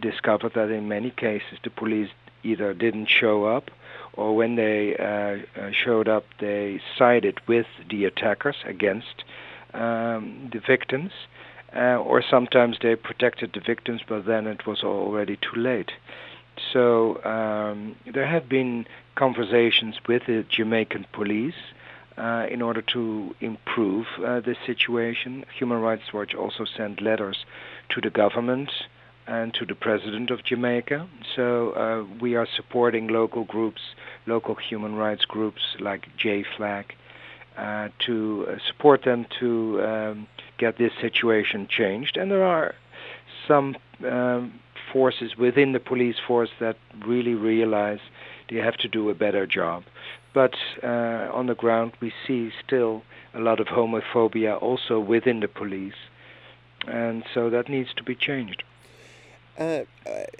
discovered 0.00 0.54
that 0.54 0.70
in 0.70 0.86
many 0.86 1.10
cases 1.10 1.58
the 1.64 1.70
police 1.70 2.10
either 2.44 2.72
didn't 2.72 3.06
show 3.06 3.46
up 3.46 3.70
or 4.12 4.34
when 4.34 4.56
they 4.56 4.96
uh, 4.96 5.70
showed 5.72 6.08
up, 6.08 6.24
they 6.40 6.80
sided 6.96 7.40
with 7.46 7.66
the 7.88 8.04
attackers 8.04 8.56
against 8.64 9.24
um, 9.74 10.50
the 10.52 10.60
victims, 10.60 11.12
uh, 11.74 11.96
or 11.96 12.22
sometimes 12.22 12.78
they 12.80 12.96
protected 12.96 13.52
the 13.52 13.60
victims, 13.60 14.00
but 14.08 14.26
then 14.26 14.46
it 14.46 14.66
was 14.66 14.82
already 14.82 15.36
too 15.36 15.60
late. 15.60 15.92
So 16.72 17.22
um, 17.24 17.96
there 18.12 18.26
have 18.26 18.48
been 18.48 18.86
conversations 19.14 19.96
with 20.06 20.22
the 20.26 20.44
Jamaican 20.48 21.06
police 21.12 21.54
uh, 22.16 22.46
in 22.50 22.62
order 22.62 22.82
to 22.82 23.34
improve 23.40 24.06
uh, 24.18 24.40
the 24.40 24.56
situation. 24.66 25.44
Human 25.56 25.80
Rights 25.80 26.12
Watch 26.12 26.34
also 26.34 26.64
sent 26.64 27.00
letters 27.00 27.44
to 27.90 28.00
the 28.00 28.10
government 28.10 28.70
and 29.26 29.52
to 29.54 29.66
the 29.66 29.74
president 29.74 30.30
of 30.30 30.42
Jamaica. 30.42 31.06
So 31.36 31.72
uh, 31.72 32.18
we 32.20 32.34
are 32.34 32.46
supporting 32.56 33.08
local 33.08 33.44
groups, 33.44 33.82
local 34.26 34.54
human 34.56 34.94
rights 34.94 35.26
groups 35.26 35.60
like 35.78 36.08
JFLAG, 36.18 36.86
uh, 37.58 37.88
to 38.06 38.46
uh, 38.48 38.56
support 38.68 39.04
them 39.04 39.26
to 39.40 39.82
um, 39.82 40.26
get 40.58 40.78
this 40.78 40.92
situation 41.00 41.66
changed. 41.68 42.16
And 42.16 42.30
there 42.30 42.44
are 42.44 42.74
some 43.48 43.76
um, 44.06 44.60
forces 44.92 45.36
within 45.36 45.72
the 45.72 45.80
police 45.80 46.16
force 46.26 46.50
that 46.60 46.76
really 47.06 47.34
realize 47.34 47.98
they 48.48 48.56
have 48.56 48.76
to 48.76 48.88
do 48.88 49.10
a 49.10 49.14
better 49.14 49.46
job. 49.46 49.82
But 50.34 50.54
uh, 50.82 51.28
on 51.32 51.46
the 51.46 51.54
ground, 51.54 51.92
we 52.00 52.12
see 52.26 52.50
still 52.64 53.02
a 53.34 53.40
lot 53.40 53.60
of 53.60 53.66
homophobia 53.66 54.60
also 54.62 55.00
within 55.00 55.40
the 55.40 55.48
police. 55.48 56.00
and 56.86 57.24
so 57.34 57.50
that 57.50 57.68
needs 57.68 57.92
to 57.96 58.02
be 58.04 58.14
changed. 58.14 58.62
Uh, 59.58 59.82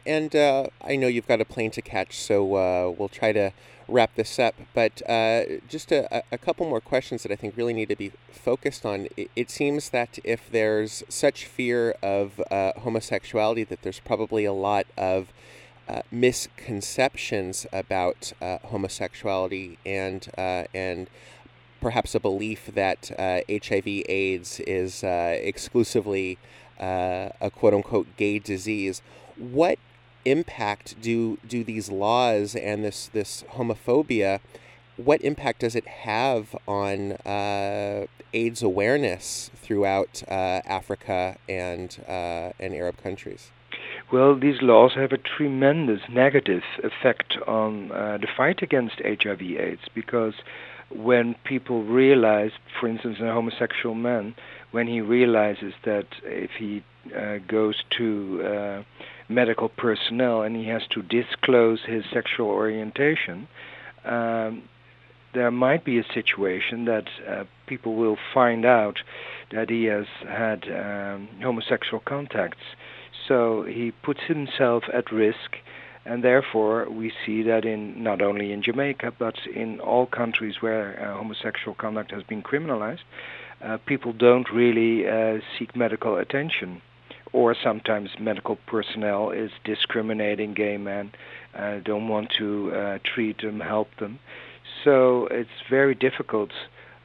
and 0.07 0.37
uh, 0.37 0.69
I 0.83 0.95
know 0.95 1.09
you've 1.09 1.27
got 1.27 1.41
a 1.41 1.45
plane 1.45 1.73
to 1.73 1.83
catch, 1.83 2.17
so 2.17 2.55
uh, 2.55 2.95
we'll 2.97 3.09
try 3.09 3.33
to 3.33 3.53
wrap 3.89 4.15
this 4.15 4.39
up. 4.39 4.55
But 4.75 5.03
uh, 5.11 5.45
just 5.69 5.91
a, 5.91 6.23
a, 6.31 6.39
couple 6.39 6.69
more 6.69 6.81
questions 6.81 7.25
that 7.25 7.33
I 7.33 7.37
think 7.37 7.57
really 7.57 7.73
need 7.73 7.89
to 7.89 7.97
be 7.97 8.13
focused 8.31 8.87
on. 8.87 9.09
It, 9.17 9.31
it 9.35 9.51
seems 9.51 9.91
that 9.91 10.21
if 10.23 10.49
there's 10.51 11.03
such 11.09 11.47
fear 11.47 11.97
of 12.01 12.41
uh, 12.51 12.73
homosexuality, 12.79 13.65
that 13.65 13.83
there's 13.83 13.99
probably 13.99 14.45
a 14.45 14.53
lot 14.53 14.87
of 14.97 15.33
uh, 15.89 16.03
misconceptions 16.13 17.67
about 17.73 18.33
homosexuality 18.41 19.79
and 19.87 20.29
and 20.37 21.09
perhaps 21.81 22.15
a 22.15 22.21
belief 22.21 22.67
that 22.75 23.11
HIV/AIDS 23.19 24.61
is 24.61 25.03
exclusively 25.03 26.39
uh, 26.81 27.31
a 27.41 27.51
quote 27.51 27.75
unquote 27.75 28.07
gay 28.17 28.39
disease. 28.39 29.03
What 29.37 29.79
impact 30.25 31.01
do 31.01 31.39
do 31.47 31.65
these 31.65 31.91
laws 31.91 32.55
and 32.55 32.85
this 32.85 33.09
this 33.09 33.45
homophobia? 33.55 34.41
What 34.97 35.23
impact 35.23 35.61
does 35.61 35.77
it 35.77 35.87
have 35.87 36.57
on 36.67 37.13
uh, 37.13 38.07
AIDS 38.35 38.63
awareness 38.63 39.51
throughout 39.55 40.23
uh, 40.29 40.61
Africa 40.67 41.37
and 41.49 41.97
uh, 42.09 42.51
and 42.59 42.75
Arab 42.75 42.97
countries? 43.03 43.51
Well, 44.13 44.39
these 44.39 44.63
laws 44.63 44.93
have 44.97 45.13
a 45.13 45.19
tremendous 45.19 46.01
negative 46.11 46.63
effect 46.83 47.37
on 47.47 47.93
uh, 47.93 48.19
the 48.19 48.27
fight 48.37 48.63
against 48.63 48.97
HIV/AIDS 49.05 49.83
because 49.95 50.35
when 50.91 51.35
people 51.45 51.83
realize, 51.85 52.53
for 52.81 52.89
instance, 52.89 53.19
a 53.21 53.33
homosexual 53.33 53.95
man, 53.95 54.35
when 54.71 54.87
he 54.87 55.01
realizes 55.01 55.73
that 55.85 56.07
if 56.23 56.51
he 56.59 56.83
uh, 57.17 57.39
goes 57.47 57.77
to 57.97 58.43
uh, 58.45 58.83
medical 59.29 59.69
personnel 59.69 60.43
and 60.43 60.57
he 60.57 60.67
has 60.67 60.83
to 60.91 61.03
disclose 61.03 61.81
his 61.87 62.05
sexual 62.13 62.49
orientation, 62.49 63.49
um, 64.05 64.63
there 65.35 65.51
might 65.51 65.85
be 65.85 65.99
a 65.99 66.05
situation 66.15 66.87
that 66.87 67.09
uh, 67.29 67.45
people 67.67 67.95
will 67.95 68.17
find 68.33 68.65
out 68.65 68.99
that 69.53 69.71
he 69.71 69.85
has 69.85 70.07
had 70.27 70.65
um, 70.69 71.29
homosexual 71.43 72.01
contacts. 72.01 72.63
So 73.27 73.63
he 73.63 73.93
puts 74.03 74.21
himself 74.27 74.85
at 74.93 75.13
risk 75.13 75.57
and 76.05 76.25
therefore 76.25 76.89
we 76.89 77.13
see 77.27 77.43
that 77.43 77.67
in 77.67 78.03
not 78.03 78.23
only 78.23 78.53
in 78.53 78.63
Jamaica 78.63 79.13
but 79.19 79.35
in 79.55 79.81
all 79.81 80.07
countries 80.07 80.57
where 80.61 80.99
uh, 81.01 81.19
homosexual 81.19 81.75
conduct 81.75 82.11
has 82.11 82.23
been 82.23 82.43
criminalized, 82.43 83.05
people 83.87 84.13
don't 84.13 84.49
really 84.53 85.09
uh, 85.09 85.41
seek 85.59 85.75
medical 85.75 86.17
attention, 86.17 86.81
or 87.33 87.55
sometimes 87.63 88.11
medical 88.19 88.57
personnel 88.67 89.31
is 89.31 89.51
discriminating 89.65 90.55
gay 90.55 90.77
men, 90.77 91.13
uh, 91.57 91.79
don't 91.85 92.09
want 92.09 92.31
to 92.39 92.73
uh, 92.73 92.99
treat 93.05 93.41
them, 93.41 93.61
help 93.61 93.89
them. 93.99 94.19
So 94.85 95.27
it's 95.31 95.51
very 95.69 95.95
difficult. 95.95 96.51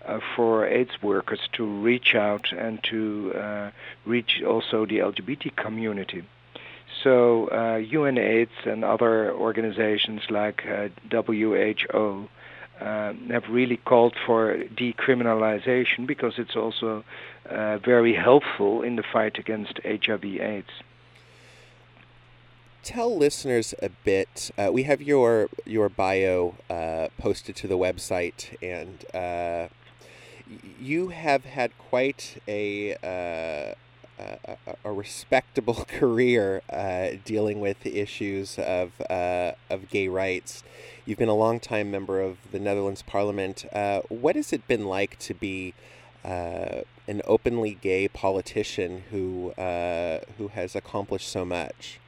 Uh, 0.06 0.20
for 0.36 0.68
AIDS 0.68 1.02
workers 1.02 1.40
to 1.54 1.66
reach 1.66 2.14
out 2.14 2.52
and 2.52 2.84
to 2.84 3.32
uh, 3.38 3.72
reach 4.06 4.42
also 4.46 4.86
the 4.86 4.98
LGBT 4.98 5.56
community. 5.56 6.24
So 7.02 7.48
uh, 7.48 7.78
UNAIDS 7.80 8.66
and 8.66 8.84
other 8.84 9.32
organizations 9.34 10.22
like 10.30 10.64
uh, 10.66 10.90
WHO 11.10 12.28
uh, 12.80 13.14
have 13.30 13.48
really 13.50 13.78
called 13.78 14.16
for 14.26 14.58
decriminalization 14.76 16.08
because 16.08 16.34
it's 16.38 16.56
also 16.56 17.04
uh, 17.50 17.78
very 17.78 18.14
helpful 18.14 18.82
in 18.82 18.96
the 18.96 19.04
fight 19.04 19.38
against 19.38 19.80
HIV/AIDS. 19.84 20.70
Tell 22.84 23.18
listeners 23.18 23.74
a 23.82 23.90
bit. 23.90 24.52
Uh, 24.58 24.70
we 24.72 24.84
have 24.84 25.02
your 25.02 25.50
your 25.66 25.88
bio 25.88 26.56
uh, 26.70 27.08
posted 27.18 27.56
to 27.58 27.68
the 27.68 27.78
website, 27.78 28.56
and 28.62 29.06
uh, 29.16 29.70
you 30.82 31.10
have 31.10 31.46
had 31.46 31.78
quite 31.78 32.42
a 32.48 33.76
a, 34.20 34.92
respectable 34.92 35.86
career 35.88 36.62
uh, 36.70 37.10
dealing 37.26 37.60
with 37.60 37.86
issues 37.86 38.58
of 38.60 39.02
uh, 39.10 39.54
of 39.70 39.90
gay 39.90 40.08
rights. 40.08 40.64
You've 41.06 41.18
been 41.18 41.30
a 41.30 41.36
long-time 41.36 41.92
member 41.92 42.22
of 42.22 42.38
the 42.52 42.60
Netherlands 42.60 43.02
Parliament. 43.02 43.66
Uh, 43.74 44.02
what 44.10 44.36
has 44.36 44.54
it 44.54 44.68
been 44.68 44.86
like 44.86 45.20
to 45.20 45.34
be 45.34 45.74
uh, 46.24 46.82
an 47.08 47.22
openly 47.26 47.78
gay 47.82 48.08
politician 48.08 49.04
who 49.12 49.52
uh, 49.52 50.20
who 50.38 50.50
has 50.50 50.76
accomplished 50.76 51.28
so 51.28 51.44
much? 51.44 52.00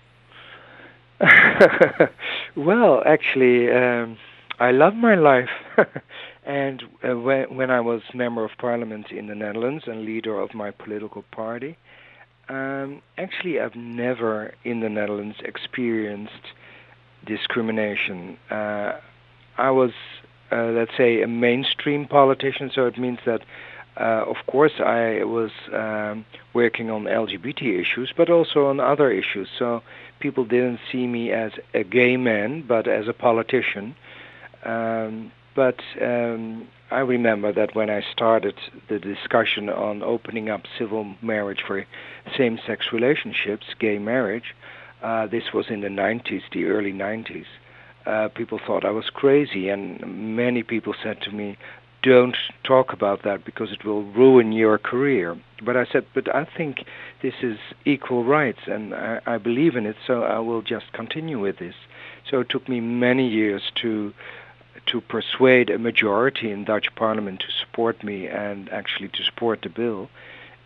well, 2.56 3.02
actually, 3.06 3.72
um, 3.72 4.18
I 4.60 4.72
love 4.72 4.96
my 4.96 5.16
life. 5.16 5.50
and 6.46 6.84
uh, 7.04 7.18
when, 7.18 7.56
when 7.56 7.72
I 7.72 7.80
was 7.80 8.02
member 8.14 8.44
of 8.44 8.52
parliament 8.58 9.12
in 9.12 9.28
the 9.28 9.36
Netherlands 9.36 9.86
and 9.88 10.06
leader 10.06 10.40
of 10.40 10.54
my 10.54 10.72
political 10.72 11.24
party, 11.32 11.78
um, 12.50 13.02
actually, 13.18 13.60
I've 13.60 13.76
never 13.76 14.54
in 14.64 14.82
the 14.82 14.90
Netherlands 14.90 15.38
experienced 15.44 16.54
discrimination. 17.26 18.38
Uh, 18.52 18.94
I 19.58 19.72
was, 19.72 19.92
uh, 20.52 20.66
let's 20.66 20.96
say, 20.96 21.22
a 21.22 21.28
mainstream 21.28 22.08
politician, 22.08 22.72
so 22.74 22.86
it 22.86 23.00
means 23.00 23.20
that, 23.26 23.42
uh, 24.00 24.26
of 24.28 24.38
course, 24.48 24.74
I 24.80 25.24
was 25.24 25.52
um, 25.74 26.26
working 26.54 26.92
on 26.92 27.06
LGBT 27.06 27.80
issues, 27.80 28.14
but 28.16 28.30
also 28.30 28.68
on 28.68 28.80
other 28.80 29.12
issues. 29.12 29.50
So 29.58 29.82
people 30.20 30.46
didn't 30.46 30.80
see 30.92 31.08
me 31.08 31.32
as 31.32 31.54
a 31.74 31.84
gay 31.84 32.18
man, 32.18 32.64
but 32.68 32.88
as 32.88 33.08
a 33.08 33.14
politician. 33.14 33.96
Um, 34.64 35.32
but 35.56 35.80
um, 36.02 36.68
I 36.92 37.00
remember 37.00 37.52
that 37.54 37.76
when 37.76 37.90
I 37.90 38.02
started 38.12 38.56
the 38.90 39.00
discussion 39.00 39.70
on 39.70 40.04
opening 40.04 40.50
up 40.50 40.62
civil 40.78 41.16
marriage 41.22 41.64
for 41.66 41.86
same 42.38 42.60
sex 42.66 42.88
relationships, 42.94 43.66
gay 43.80 43.98
marriage, 43.98 44.54
uh, 45.02 45.28
this 45.28 45.54
was 45.54 45.66
in 45.70 45.82
the 45.82 45.88
90s, 45.88 46.42
the 46.52 46.66
early 46.66 46.94
90s. 46.94 47.46
Uh, 48.06 48.28
people 48.30 48.60
thought 48.66 48.86
I 48.86 48.92
was 48.92 49.10
crazy, 49.10 49.70
and 49.70 50.36
many 50.36 50.62
people 50.62 50.94
said 51.02 51.22
to 51.22 51.32
me, 51.32 51.58
Don't 52.04 52.38
talk 52.64 52.94
about 52.94 53.24
that 53.24 53.44
because 53.44 53.72
it 53.72 53.84
will 53.84 54.04
ruin 54.04 54.52
your 54.52 54.78
career. 54.78 55.36
But 55.64 55.76
I 55.76 55.86
said, 55.92 56.06
But 56.14 56.34
I 56.34 56.46
think 56.46 56.86
this 57.24 57.34
is 57.42 57.58
equal 57.84 58.24
rights, 58.24 58.62
and 58.68 58.94
I, 58.94 59.22
I 59.26 59.38
believe 59.40 59.76
in 59.76 59.88
it, 59.88 59.96
so 60.06 60.22
I 60.24 60.40
will 60.40 60.62
just 60.62 60.94
continue 60.94 61.40
with 61.40 61.58
this. 61.58 61.76
So 62.30 62.42
it 62.42 62.50
took 62.50 62.70
me 62.70 62.80
many 62.80 63.28
years 63.28 63.64
to 63.82 64.14
to 64.88 65.02
persuade 65.02 65.70
a 65.70 65.78
majority 65.78 66.52
in 66.52 66.66
Dutch 66.66 66.88
Parliament 66.96 67.40
to 67.42 67.48
support 67.66 68.04
me 68.04 68.28
and 68.28 68.70
actually 68.70 69.10
to 69.10 69.24
support 69.24 69.62
the 69.62 69.70
bill. 69.70 70.10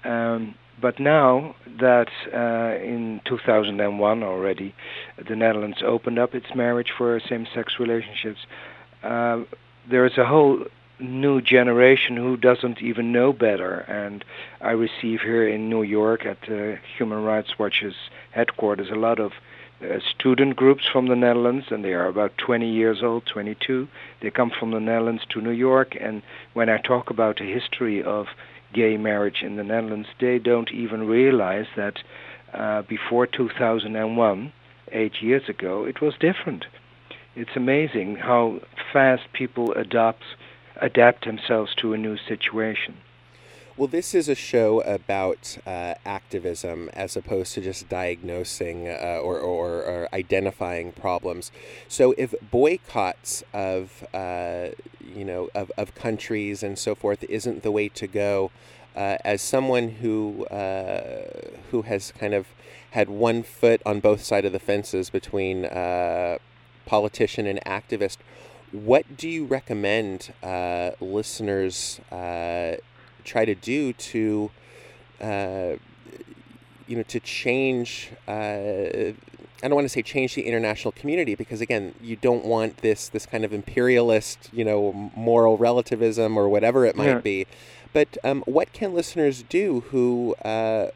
Um, 0.03 0.55
but 0.81 0.99
now 0.99 1.55
that 1.79 2.07
uh, 2.33 2.81
in 2.83 3.21
2001 3.25 4.23
already, 4.23 4.73
the 5.27 5.35
Netherlands 5.35 5.79
opened 5.85 6.19
up 6.19 6.33
its 6.33 6.47
marriage 6.55 6.91
for 6.97 7.19
same-sex 7.19 7.73
relationships, 7.79 8.39
uh, 9.03 9.43
there 9.89 10.05
is 10.05 10.17
a 10.17 10.25
whole 10.25 10.63
new 10.99 11.41
generation 11.41 12.17
who 12.17 12.37
doesn't 12.37 12.81
even 12.81 13.11
know 13.11 13.33
better. 13.33 13.79
And 13.79 14.23
I 14.61 14.71
receive 14.71 15.21
here 15.21 15.47
in 15.47 15.69
New 15.69 15.83
York 15.83 16.25
at 16.25 16.37
Human 16.97 17.23
Rights 17.23 17.57
Watch's 17.57 17.95
headquarters 18.31 18.89
a 18.91 18.95
lot 18.95 19.19
of 19.19 19.31
student 20.17 20.55
groups 20.55 20.83
from 20.91 21.07
the 21.07 21.15
Netherlands, 21.15 21.67
and 21.69 21.83
they 21.83 21.93
are 21.93 22.07
about 22.07 22.37
20 22.37 22.69
years 22.69 23.01
old, 23.01 23.25
22. 23.25 23.87
They 24.21 24.29
come 24.29 24.51
from 24.57 24.71
the 24.71 24.79
Netherlands 24.79 25.23
to 25.29 25.41
New 25.41 25.51
York, 25.51 25.95
and 25.99 26.21
when 26.53 26.69
I 26.69 26.77
talk 26.77 27.09
about 27.09 27.37
the 27.37 27.51
history 27.51 28.03
of 28.03 28.27
gay 28.73 28.97
marriage 28.97 29.41
in 29.41 29.55
the 29.55 29.63
Netherlands, 29.63 30.09
they 30.19 30.37
don't 30.39 30.71
even 30.71 31.07
realize 31.07 31.67
that 31.75 31.99
uh, 32.53 32.81
before 32.83 33.25
2001, 33.25 34.53
eight 34.91 35.21
years 35.21 35.47
ago, 35.47 35.85
it 35.85 36.01
was 36.01 36.13
different. 36.19 36.65
It's 37.35 37.55
amazing 37.55 38.17
how 38.17 38.59
fast 38.91 39.23
people 39.33 39.71
adapt 39.73 40.23
adapt 40.81 41.25
themselves 41.25 41.75
to 41.75 41.93
a 41.93 41.97
new 41.97 42.17
situation. 42.17 42.95
Well, 43.79 43.87
this 43.87 44.13
is 44.13 44.27
a 44.27 44.35
show 44.35 44.81
about 44.81 45.57
uh, 45.65 45.93
activism 46.05 46.89
as 46.91 47.15
opposed 47.15 47.53
to 47.53 47.61
just 47.61 47.87
diagnosing 47.87 48.89
uh, 48.89 49.21
or, 49.23 49.39
or, 49.39 49.69
or, 49.83 50.09
identifying 50.11 50.91
problems. 50.91 51.49
So, 51.87 52.13
if 52.17 52.35
boycotts 52.51 53.41
of 53.53 54.05
uh, 54.13 54.71
you 55.01 55.23
know 55.23 55.49
of, 55.55 55.71
of 55.77 55.95
countries 55.95 56.61
and 56.61 56.77
so 56.77 56.93
forth 56.93 57.23
isn't 57.29 57.63
the 57.63 57.71
way 57.71 57.87
to 57.87 58.05
go, 58.05 58.51
uh, 58.97 59.15
as 59.23 59.41
someone 59.41 59.87
who 60.01 60.43
uh, 60.47 61.53
who 61.71 61.83
has 61.83 62.11
kind 62.11 62.33
of 62.33 62.47
had 62.91 63.09
one 63.09 63.43
foot 63.43 63.81
on 63.85 64.01
both 64.01 64.21
sides 64.21 64.45
of 64.45 64.51
the 64.51 64.59
fences 64.59 65.09
between 65.09 65.63
uh, 65.63 66.37
politician 66.85 67.47
and 67.47 67.61
activist, 67.65 68.17
what 68.73 69.15
do 69.15 69.29
you 69.29 69.45
recommend 69.45 70.33
listeners? 70.99 72.01
Try 73.23 73.45
to 73.45 73.55
do 73.55 73.93
to, 73.93 74.51
uh, 75.21 75.73
you 76.87 76.95
know, 76.97 77.03
to 77.03 77.19
change. 77.19 78.11
Uh, 78.27 79.13
I 79.61 79.67
don't 79.67 79.75
want 79.75 79.85
to 79.85 79.89
say 79.89 80.01
change 80.01 80.35
the 80.35 80.43
international 80.43 80.93
community 80.93 81.35
because 81.35 81.59
again, 81.59 81.93
you 82.01 82.15
don't 82.15 82.45
want 82.45 82.77
this 82.77 83.09
this 83.09 83.25
kind 83.25 83.43
of 83.43 83.51
imperialist, 83.53 84.49
you 84.53 84.63
know, 84.63 85.11
moral 85.15 85.57
relativism 85.57 86.37
or 86.37 86.47
whatever 86.47 86.85
it 86.85 86.95
might 86.95 87.07
yeah. 87.07 87.19
be. 87.19 87.47
But 87.91 88.17
um, 88.23 88.43
what 88.45 88.71
can 88.71 88.93
listeners 88.93 89.43
do 89.43 89.81
who, 89.89 90.35
uh, 90.45 90.91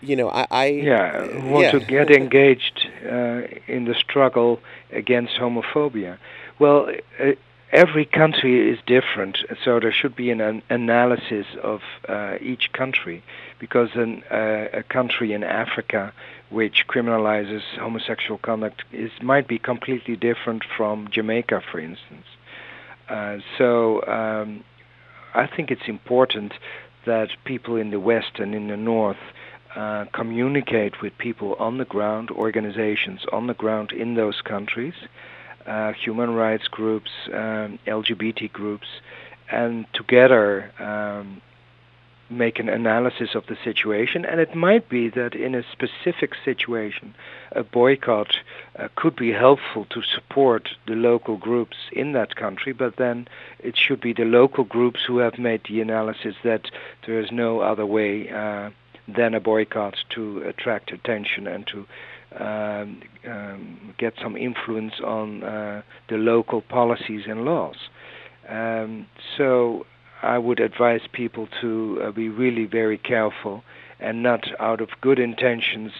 you 0.00 0.16
know, 0.16 0.28
I, 0.28 0.46
I 0.50 0.66
yeah 0.66 1.50
want 1.50 1.64
yeah. 1.64 1.70
to 1.72 1.80
get 1.80 2.10
engaged 2.10 2.86
uh, 3.06 3.42
in 3.66 3.84
the 3.84 3.94
struggle 3.94 4.60
against 4.90 5.34
homophobia? 5.36 6.18
Well, 6.58 6.90
uh, 7.18 7.32
every 7.72 8.04
country 8.04 8.70
is 8.70 8.78
different, 8.86 9.38
so 9.64 9.80
there 9.80 9.92
should 9.92 10.14
be 10.14 10.30
an, 10.30 10.40
an 10.40 10.62
analysis 10.68 11.46
of 11.62 11.80
uh, 12.08 12.36
each 12.40 12.72
country, 12.72 13.22
because 13.58 13.90
an, 13.94 14.22
uh, 14.30 14.68
a 14.72 14.82
country 14.82 15.32
in 15.32 15.42
Africa 15.42 16.12
which 16.50 16.84
criminalizes 16.86 17.62
homosexual 17.78 18.38
conduct 18.38 18.84
is 18.92 19.10
might 19.22 19.48
be 19.48 19.58
completely 19.58 20.16
different 20.16 20.62
from 20.76 21.08
Jamaica, 21.10 21.62
for 21.70 21.80
instance. 21.80 22.26
Uh, 23.08 23.38
so 23.56 24.06
um, 24.06 24.62
I 25.34 25.46
think 25.46 25.70
it's 25.70 25.88
important 25.88 26.52
that 27.06 27.30
people 27.44 27.76
in 27.76 27.90
the 27.90 27.98
West 27.98 28.38
and 28.38 28.54
in 28.54 28.68
the 28.68 28.76
North 28.76 29.16
uh, 29.74 30.04
communicate 30.12 31.00
with 31.00 31.16
people 31.16 31.54
on 31.54 31.78
the 31.78 31.86
ground, 31.86 32.30
organizations 32.30 33.20
on 33.32 33.46
the 33.46 33.54
ground 33.54 33.90
in 33.90 34.14
those 34.14 34.42
countries, 34.42 34.94
uh, 35.66 35.92
human 35.92 36.34
rights 36.34 36.68
groups, 36.68 37.10
um, 37.28 37.78
LGBT 37.86 38.52
groups, 38.52 38.86
and 39.50 39.86
together 39.92 40.72
um, 40.78 41.40
make 42.32 42.58
an 42.58 42.68
analysis 42.68 43.34
of 43.34 43.46
the 43.46 43.56
situation. 43.62 44.24
And 44.24 44.40
it 44.40 44.54
might 44.54 44.88
be 44.88 45.08
that 45.10 45.34
in 45.34 45.54
a 45.54 45.62
specific 45.70 46.32
situation, 46.44 47.14
a 47.52 47.62
boycott 47.62 48.36
uh, 48.78 48.88
could 48.96 49.14
be 49.16 49.32
helpful 49.32 49.84
to 49.90 50.02
support 50.02 50.70
the 50.86 50.94
local 50.94 51.36
groups 51.36 51.76
in 51.92 52.12
that 52.12 52.36
country, 52.36 52.72
but 52.72 52.96
then 52.96 53.28
it 53.58 53.76
should 53.76 54.00
be 54.00 54.12
the 54.12 54.24
local 54.24 54.64
groups 54.64 55.00
who 55.06 55.18
have 55.18 55.38
made 55.38 55.62
the 55.68 55.80
analysis 55.80 56.34
that 56.42 56.70
there 57.06 57.20
is 57.20 57.30
no 57.30 57.60
other 57.60 57.86
way 57.86 58.30
uh, 58.30 58.70
than 59.08 59.34
a 59.34 59.40
boycott 59.40 59.96
to 60.10 60.42
attract 60.42 60.92
attention 60.92 61.46
and 61.46 61.66
to 61.66 61.86
um, 62.38 63.02
um, 63.28 63.94
get 63.98 64.14
some 64.22 64.36
influence 64.36 64.94
on 65.04 65.42
uh, 65.42 65.82
the 66.08 66.16
local 66.16 66.62
policies 66.62 67.22
and 67.28 67.44
laws. 67.44 67.76
Um, 68.48 69.06
so 69.36 69.86
I 70.22 70.38
would 70.38 70.60
advise 70.60 71.02
people 71.12 71.48
to 71.60 72.00
uh, 72.02 72.10
be 72.12 72.28
really 72.28 72.64
very 72.64 72.98
careful 72.98 73.64
and 74.00 74.22
not 74.22 74.44
out 74.60 74.80
of 74.80 74.88
good 75.00 75.18
intentions 75.18 75.92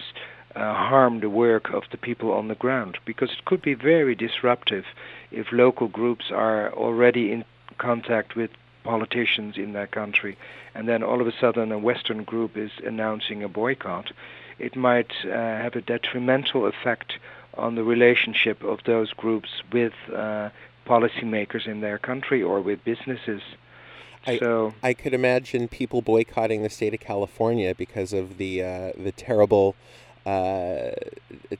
uh, 0.55 0.73
harm 0.73 1.19
the 1.19 1.29
work 1.29 1.73
of 1.73 1.83
the 1.91 1.97
people 1.97 2.31
on 2.31 2.47
the 2.47 2.55
ground 2.55 2.97
because 3.05 3.31
it 3.31 3.45
could 3.45 3.61
be 3.61 3.73
very 3.73 4.13
disruptive 4.13 4.83
if 5.31 5.47
local 5.51 5.87
groups 5.87 6.25
are 6.31 6.71
already 6.73 7.31
in 7.31 7.43
contact 7.79 8.35
with 8.35 8.51
politicians 8.83 9.55
in 9.57 9.73
that 9.73 9.91
country 9.91 10.37
and 10.75 10.87
then 10.87 11.01
all 11.01 11.21
of 11.21 11.27
a 11.27 11.31
sudden 11.39 11.71
a 11.71 11.79
western 11.79 12.23
group 12.23 12.55
is 12.55 12.71
announcing 12.85 13.41
a 13.41 13.49
boycott 13.49 14.11
it 14.59 14.75
might 14.75 15.11
uh, 15.25 15.29
have 15.29 15.75
a 15.75 15.81
detrimental 15.81 16.65
effect 16.65 17.13
on 17.55 17.75
the 17.75 17.83
relationship 17.83 18.63
of 18.63 18.79
those 18.85 19.11
groups 19.13 19.49
with 19.71 19.93
uh, 20.13 20.49
policymakers 20.87 21.67
in 21.67 21.81
their 21.81 21.97
country 21.97 22.41
or 22.41 22.61
with 22.61 22.83
businesses 22.83 23.41
I, 24.25 24.37
so 24.37 24.73
I 24.81 24.93
could 24.93 25.13
imagine 25.13 25.67
people 25.67 26.01
boycotting 26.01 26.63
the 26.63 26.69
state 26.69 26.93
of 26.93 26.99
California 26.99 27.75
because 27.75 28.13
of 28.13 28.37
the 28.37 28.63
uh, 28.63 28.91
the 28.97 29.11
terrible 29.11 29.75
uh, 30.25 30.91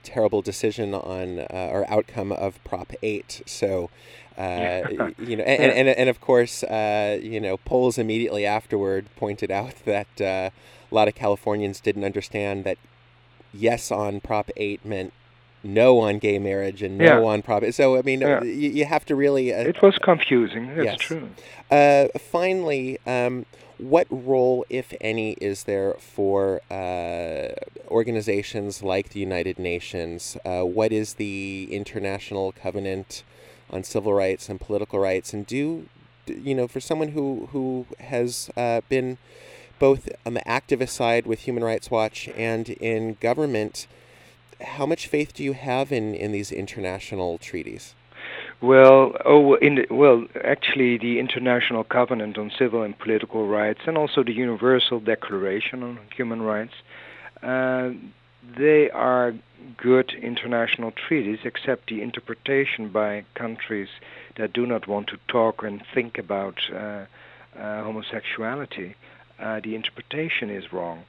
terrible 0.02 0.40
decision 0.40 0.94
on 0.94 1.40
uh, 1.40 1.46
or 1.70 1.90
outcome 1.90 2.32
of 2.32 2.62
Prop 2.64 2.92
Eight. 3.02 3.42
So. 3.46 3.90
Uh, 4.36 5.10
you 5.18 5.36
know, 5.36 5.44
and, 5.44 5.72
and, 5.72 5.88
and, 5.88 6.08
of 6.08 6.20
course, 6.20 6.62
uh, 6.64 7.18
you 7.22 7.40
know, 7.40 7.56
polls 7.58 7.98
immediately 7.98 8.44
afterward 8.44 9.06
pointed 9.16 9.50
out 9.50 9.74
that 9.84 10.20
uh, 10.20 10.50
a 10.90 10.94
lot 10.94 11.08
of 11.08 11.14
Californians 11.14 11.80
didn't 11.80 12.04
understand 12.04 12.64
that 12.64 12.78
yes 13.52 13.92
on 13.92 14.20
Prop 14.20 14.50
8 14.56 14.84
meant 14.84 15.12
no 15.64 15.98
on 16.00 16.18
gay 16.18 16.38
marriage 16.38 16.82
and 16.82 16.98
no 16.98 17.04
yeah. 17.04 17.20
on 17.20 17.42
prop. 17.42 17.64
So 17.72 17.96
I 17.96 18.02
mean, 18.02 18.20
yeah. 18.20 18.42
you, 18.42 18.70
you, 18.70 18.84
have 18.84 19.04
to 19.06 19.16
really. 19.16 19.52
Uh, 19.52 19.60
it 19.60 19.82
was 19.82 19.96
confusing. 19.98 20.74
That's 20.74 20.84
yes. 20.84 20.96
true. 20.98 21.30
Uh, 21.70 22.08
finally, 22.18 22.98
um, 23.06 23.46
what 23.78 24.06
role, 24.10 24.64
if 24.68 24.92
any, 25.00 25.32
is 25.40 25.64
there 25.64 25.94
for 25.98 26.60
uh, 26.70 27.54
organizations 27.88 28.82
like 28.82 29.10
the 29.10 29.20
United 29.20 29.58
Nations? 29.58 30.36
Uh, 30.44 30.62
what 30.62 30.92
is 30.92 31.14
the 31.14 31.68
International 31.70 32.52
Covenant 32.52 33.24
on 33.74 33.84
Civil 33.84 34.14
Rights 34.14 34.48
and 34.48 34.60
Political 34.60 34.98
Rights? 34.98 35.34
And 35.34 35.46
do 35.46 35.86
you 36.26 36.54
know, 36.54 36.66
for 36.66 36.80
someone 36.80 37.08
who 37.08 37.48
who 37.52 37.86
has 38.00 38.50
uh, 38.56 38.80
been 38.88 39.18
both 39.78 40.08
on 40.24 40.34
the 40.34 40.40
activist 40.46 40.90
side 40.90 41.26
with 41.26 41.40
Human 41.40 41.64
Rights 41.64 41.90
Watch 41.90 42.28
and 42.36 42.70
in 42.70 43.18
government 43.20 43.86
how 44.60 44.86
much 44.86 45.06
faith 45.06 45.34
do 45.34 45.42
you 45.42 45.52
have 45.52 45.92
in, 45.92 46.14
in 46.14 46.32
these 46.32 46.52
international 46.52 47.38
treaties? 47.38 47.94
Well, 48.60 49.16
oh, 49.24 49.54
in 49.54 49.74
the, 49.76 49.86
well, 49.90 50.26
actually, 50.42 50.96
the 50.96 51.18
International 51.18 51.84
Covenant 51.84 52.38
on 52.38 52.50
Civil 52.58 52.82
and 52.82 52.98
Political 52.98 53.46
Rights, 53.46 53.80
and 53.86 53.98
also 53.98 54.22
the 54.22 54.32
Universal 54.32 55.00
Declaration 55.00 55.82
on 55.82 55.98
Human 56.16 56.40
Rights, 56.40 56.72
uh, 57.42 57.90
they 58.56 58.90
are 58.90 59.34
good 59.76 60.12
international 60.20 60.92
treaties, 60.92 61.38
except 61.44 61.88
the 61.88 62.02
interpretation 62.02 62.88
by 62.88 63.24
countries 63.34 63.88
that 64.36 64.52
do 64.52 64.66
not 64.66 64.86
want 64.86 65.08
to 65.08 65.18
talk 65.28 65.62
and 65.62 65.82
think 65.94 66.18
about 66.18 66.58
uh, 66.72 66.76
uh, 66.76 67.06
homosexuality. 67.56 68.94
Uh, 69.38 69.60
the 69.60 69.74
interpretation 69.74 70.50
is 70.50 70.72
wrong. 70.72 71.04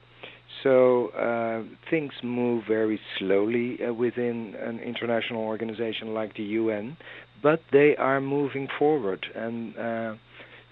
So 0.62 1.08
uh, 1.08 1.62
things 1.90 2.12
move 2.22 2.64
very 2.66 3.00
slowly 3.18 3.84
uh, 3.84 3.92
within 3.92 4.54
an 4.54 4.80
international 4.80 5.42
organization 5.42 6.14
like 6.14 6.34
the 6.34 6.42
UN, 6.44 6.96
but 7.42 7.60
they 7.72 7.96
are 7.96 8.20
moving 8.20 8.68
forward. 8.78 9.26
And 9.34 9.76
uh, 9.76 10.14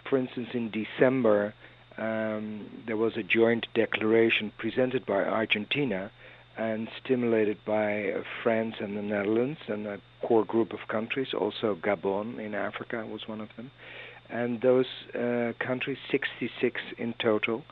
for 0.09 0.19
instance, 0.19 0.49
in 0.55 0.71
December, 0.71 1.55
um, 1.99 2.67
there 2.87 2.97
was 2.97 3.17
a 3.17 3.23
joint 3.23 3.67
declaration 3.75 4.53
presented 4.59 5.07
by 5.07 5.23
Argentina 5.23 6.11
and 6.57 6.89
stimulated 7.03 7.59
by 7.67 8.13
France 8.43 8.77
and 8.81 8.97
the 8.97 9.03
Netherlands 9.03 9.59
and 9.69 9.87
a 9.87 10.01
core 10.23 10.45
group 10.45 10.73
of 10.73 10.81
countries, 10.89 11.29
also 11.39 11.77
Gabon 11.83 12.39
in 12.39 12.55
Africa 12.55 13.05
was 13.07 13.23
one 13.27 13.41
of 13.41 13.49
them. 13.57 13.71
And 14.31 14.61
those 14.61 14.87
uh, 15.15 15.53
countries, 15.59 15.99
66 16.11 16.81
in 16.99 17.15
total, 17.21 17.65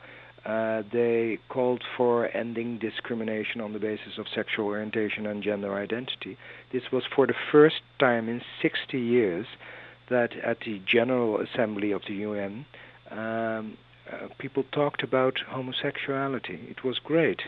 uh, 0.45 0.83
they 0.91 1.39
called 1.49 1.83
for 1.95 2.27
ending 2.35 2.77
discrimination 2.77 3.61
on 3.61 3.71
the 3.71 3.79
basis 3.79 4.17
of 4.17 4.25
sexual 4.33 4.65
orientation 4.65 5.25
and 5.25 5.41
gender 5.41 5.73
identity. 5.73 6.37
This 6.71 6.83
was 6.91 7.03
for 7.15 7.25
the 7.25 7.33
first 7.51 7.81
time 7.99 8.27
in 8.27 8.41
60 8.61 8.99
years 8.99 9.45
that 10.09 10.33
at 10.43 10.59
the 10.65 10.81
General 10.85 11.39
Assembly 11.39 11.91
of 11.91 12.01
the 12.07 12.15
UN, 12.15 12.65
um, 13.09 13.77
uh, 14.11 14.27
people 14.37 14.63
talked 14.73 15.01
about 15.01 15.35
homosexuality. 15.47 16.67
It 16.69 16.83
was 16.83 16.99
great. 16.99 17.41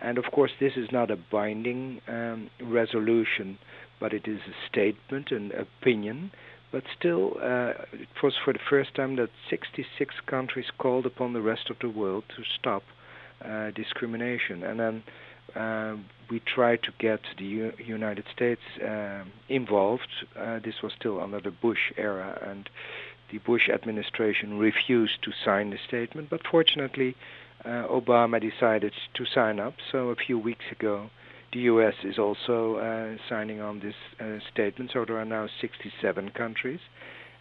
And 0.00 0.18
of 0.18 0.24
course, 0.32 0.52
this 0.60 0.72
is 0.76 0.90
not 0.92 1.10
a 1.10 1.16
binding 1.16 2.00
um, 2.08 2.50
resolution, 2.60 3.58
but 4.00 4.12
it 4.12 4.26
is 4.26 4.40
a 4.46 4.68
statement, 4.68 5.30
an 5.30 5.52
opinion 5.52 6.30
but 6.74 6.82
still, 6.98 7.36
uh, 7.40 7.74
it 7.92 8.20
was 8.20 8.34
for 8.44 8.52
the 8.52 8.58
first 8.68 8.96
time 8.96 9.14
that 9.14 9.30
66 9.48 10.12
countries 10.26 10.66
called 10.76 11.06
upon 11.06 11.32
the 11.32 11.40
rest 11.40 11.70
of 11.70 11.76
the 11.80 11.88
world 11.88 12.24
to 12.36 12.42
stop 12.58 12.82
uh, 13.44 13.70
discrimination. 13.70 14.64
And 14.64 14.80
then 14.80 15.02
uh, 15.54 15.96
we 16.28 16.40
tried 16.40 16.82
to 16.82 16.90
get 16.98 17.20
the 17.38 17.44
U- 17.44 17.72
United 17.78 18.24
States 18.34 18.60
um, 18.84 19.30
involved. 19.48 20.08
Uh, 20.36 20.58
this 20.64 20.82
was 20.82 20.90
still 20.98 21.20
under 21.20 21.40
the 21.40 21.52
Bush 21.52 21.92
era, 21.96 22.40
and 22.44 22.68
the 23.30 23.38
Bush 23.38 23.68
administration 23.68 24.58
refused 24.58 25.22
to 25.22 25.30
sign 25.44 25.70
the 25.70 25.78
statement. 25.86 26.28
But 26.28 26.40
fortunately, 26.44 27.14
uh, 27.64 27.86
Obama 27.88 28.40
decided 28.40 28.92
to 29.14 29.24
sign 29.34 29.58
up. 29.58 29.74
So 29.90 30.10
a 30.10 30.16
few 30.16 30.38
weeks 30.38 30.64
ago, 30.70 31.10
the 31.52 31.60
U.S. 31.60 31.94
is 32.02 32.18
also 32.18 32.76
uh, 32.76 33.16
signing 33.28 33.60
on 33.60 33.80
this 33.80 33.94
uh, 34.20 34.38
statement, 34.52 34.90
so 34.92 35.04
there 35.06 35.18
are 35.18 35.24
now 35.24 35.48
67 35.60 36.30
countries. 36.30 36.80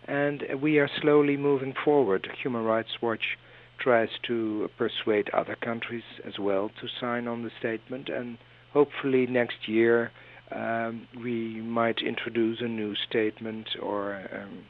And 0.08 0.44
we 0.62 0.80
are 0.80 0.90
slowly 1.02 1.38
moving 1.38 1.74
forward. 1.84 2.28
Human 2.42 2.64
Rights 2.64 3.02
Watch 3.02 3.38
tries 3.80 4.10
to 4.28 4.70
persuade 4.78 5.30
other 5.32 5.56
countries 5.56 6.04
as 6.26 6.34
well 6.40 6.70
to 6.82 6.88
sign 7.02 7.28
on 7.28 7.44
the 7.44 7.52
statement, 7.60 8.10
and 8.10 8.38
hopefully 8.72 9.26
next 9.26 9.68
year 9.68 10.12
um, 10.52 11.08
we 11.22 11.62
might 11.62 11.98
introduce 12.06 12.60
a 12.62 12.68
new 12.68 12.96
statement 13.10 13.68
or, 13.82 14.24
um, 14.34 14.64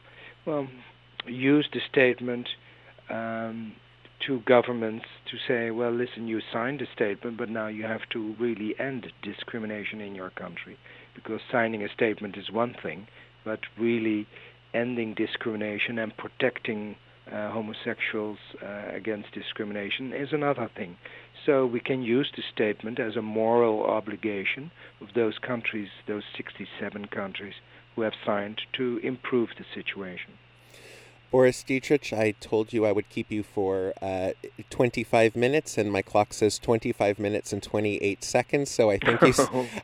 well, 0.46 0.68
use 1.26 1.68
the 1.72 1.80
statement 1.90 2.48
um, 3.10 3.74
to 4.26 4.40
governments 4.40 5.06
to 5.30 5.36
say, 5.46 5.70
well, 5.70 5.92
listen, 5.92 6.28
you 6.28 6.40
signed 6.52 6.80
a 6.82 6.86
statement, 6.94 7.36
but 7.36 7.48
now 7.48 7.66
you 7.66 7.84
have 7.84 8.08
to 8.12 8.34
really 8.38 8.74
end 8.78 9.06
discrimination 9.22 10.00
in 10.00 10.14
your 10.14 10.30
country. 10.30 10.78
Because 11.14 11.40
signing 11.50 11.82
a 11.82 11.88
statement 11.88 12.36
is 12.36 12.50
one 12.50 12.74
thing, 12.82 13.06
but 13.44 13.60
really 13.78 14.26
ending 14.72 15.14
discrimination 15.14 15.98
and 15.98 16.16
protecting 16.16 16.96
uh, 17.30 17.50
homosexuals 17.50 18.38
uh, 18.62 18.94
against 18.94 19.32
discrimination 19.32 20.12
is 20.12 20.28
another 20.32 20.70
thing. 20.76 20.96
So 21.46 21.64
we 21.66 21.80
can 21.80 22.02
use 22.02 22.30
the 22.36 22.42
statement 22.52 22.98
as 22.98 23.16
a 23.16 23.22
moral 23.22 23.84
obligation 23.84 24.70
of 25.00 25.08
those 25.14 25.38
countries, 25.38 25.88
those 26.06 26.24
67 26.36 27.06
countries 27.06 27.54
who 27.94 28.02
have 28.02 28.12
signed, 28.26 28.60
to 28.76 28.98
improve 29.02 29.50
the 29.56 29.64
situation. 29.74 30.32
Boris 31.34 31.64
Dittrich, 31.64 32.16
I 32.16 32.30
told 32.30 32.72
you 32.72 32.86
I 32.86 32.92
would 32.92 33.08
keep 33.08 33.28
you 33.28 33.42
for 33.42 33.92
uh, 34.00 34.34
25 34.70 35.34
minutes, 35.34 35.76
and 35.76 35.90
my 35.90 36.00
clock 36.00 36.32
says 36.32 36.60
25 36.60 37.18
minutes 37.18 37.52
and 37.52 37.60
28 37.60 38.22
seconds. 38.22 38.70
So 38.70 38.88
I 38.88 38.98
thank 38.98 39.20
you. 39.20 39.30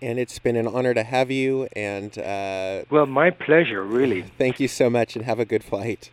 And 0.02 0.18
it's 0.18 0.38
been 0.38 0.56
an 0.56 0.66
honor 0.66 0.92
to 0.92 1.02
have 1.02 1.30
you. 1.30 1.68
And 1.74 2.18
uh, 2.18 2.82
well, 2.90 3.06
my 3.06 3.30
pleasure, 3.30 3.82
really. 3.82 4.22
Thank 4.38 4.60
you 4.60 4.68
so 4.68 4.90
much, 4.90 5.16
and 5.16 5.24
have 5.24 5.38
a 5.38 5.46
good 5.46 5.64
flight. 5.64 6.10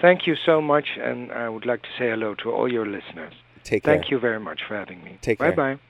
Thank 0.00 0.26
you 0.26 0.36
so 0.36 0.60
much, 0.60 0.98
and 0.98 1.32
I 1.32 1.48
would 1.48 1.64
like 1.64 1.82
to 1.82 1.88
say 1.98 2.10
hello 2.10 2.34
to 2.36 2.50
all 2.50 2.70
your 2.70 2.86
listeners. 2.86 3.32
Take 3.64 3.84
care. 3.84 3.94
Thank 3.94 4.10
you 4.10 4.18
very 4.18 4.40
much 4.40 4.60
for 4.66 4.76
having 4.76 5.02
me. 5.04 5.18
Take 5.20 5.38
care. 5.38 5.52
Bye 5.52 5.74
bye. 5.74 5.80